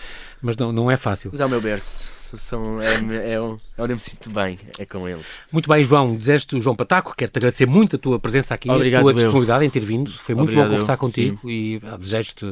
[0.41, 1.29] mas não, não é fácil.
[1.31, 2.25] Mas é o meu berço.
[2.35, 5.35] São, é, é, o- é onde eu me sinto bem, é com eles.
[5.49, 9.03] Muito bem, João, desejo João Pataco, quero-te agradecer muito a tua presença aqui, Obrigado, a
[9.03, 9.15] tua eu.
[9.15, 10.11] disponibilidade em ter vindo.
[10.11, 10.97] Foi muito Obrigado, bom conversar eu.
[10.97, 12.45] contigo e ah, desejo-te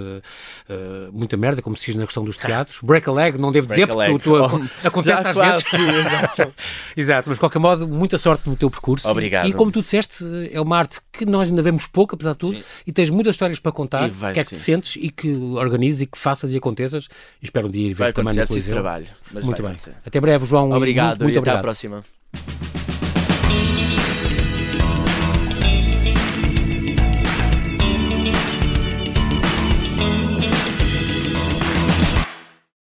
[0.70, 2.80] ah, muita merda, como se diz na questão dos teatros.
[2.82, 5.68] Break a leg, não devo dizer, Break porque tu, tu, Oh, acontece às quase, vezes.
[5.70, 6.54] sim, exato.
[6.96, 9.08] Exato, mas de qualquer modo, muita sorte no teu percurso.
[9.10, 9.48] Obrigado.
[9.50, 12.58] E como tu disseste, é uma arte que nós ainda vemos pouco, apesar de tudo,
[12.60, 12.64] Sim.
[12.88, 14.10] e tens muitas histórias para contar.
[14.10, 17.08] Vai, que é que te sentes e que organizes e que faças e aconteças.
[17.42, 18.74] E espero um dia ir Vai ver também acontecer, no Coliseu.
[18.74, 19.06] trabalho.
[19.32, 19.66] Muito vai bem.
[19.66, 19.96] acontecer.
[20.06, 20.72] Até breve, João.
[20.72, 21.62] Obrigado muito, muito e até à obrigado.
[21.62, 22.83] próxima.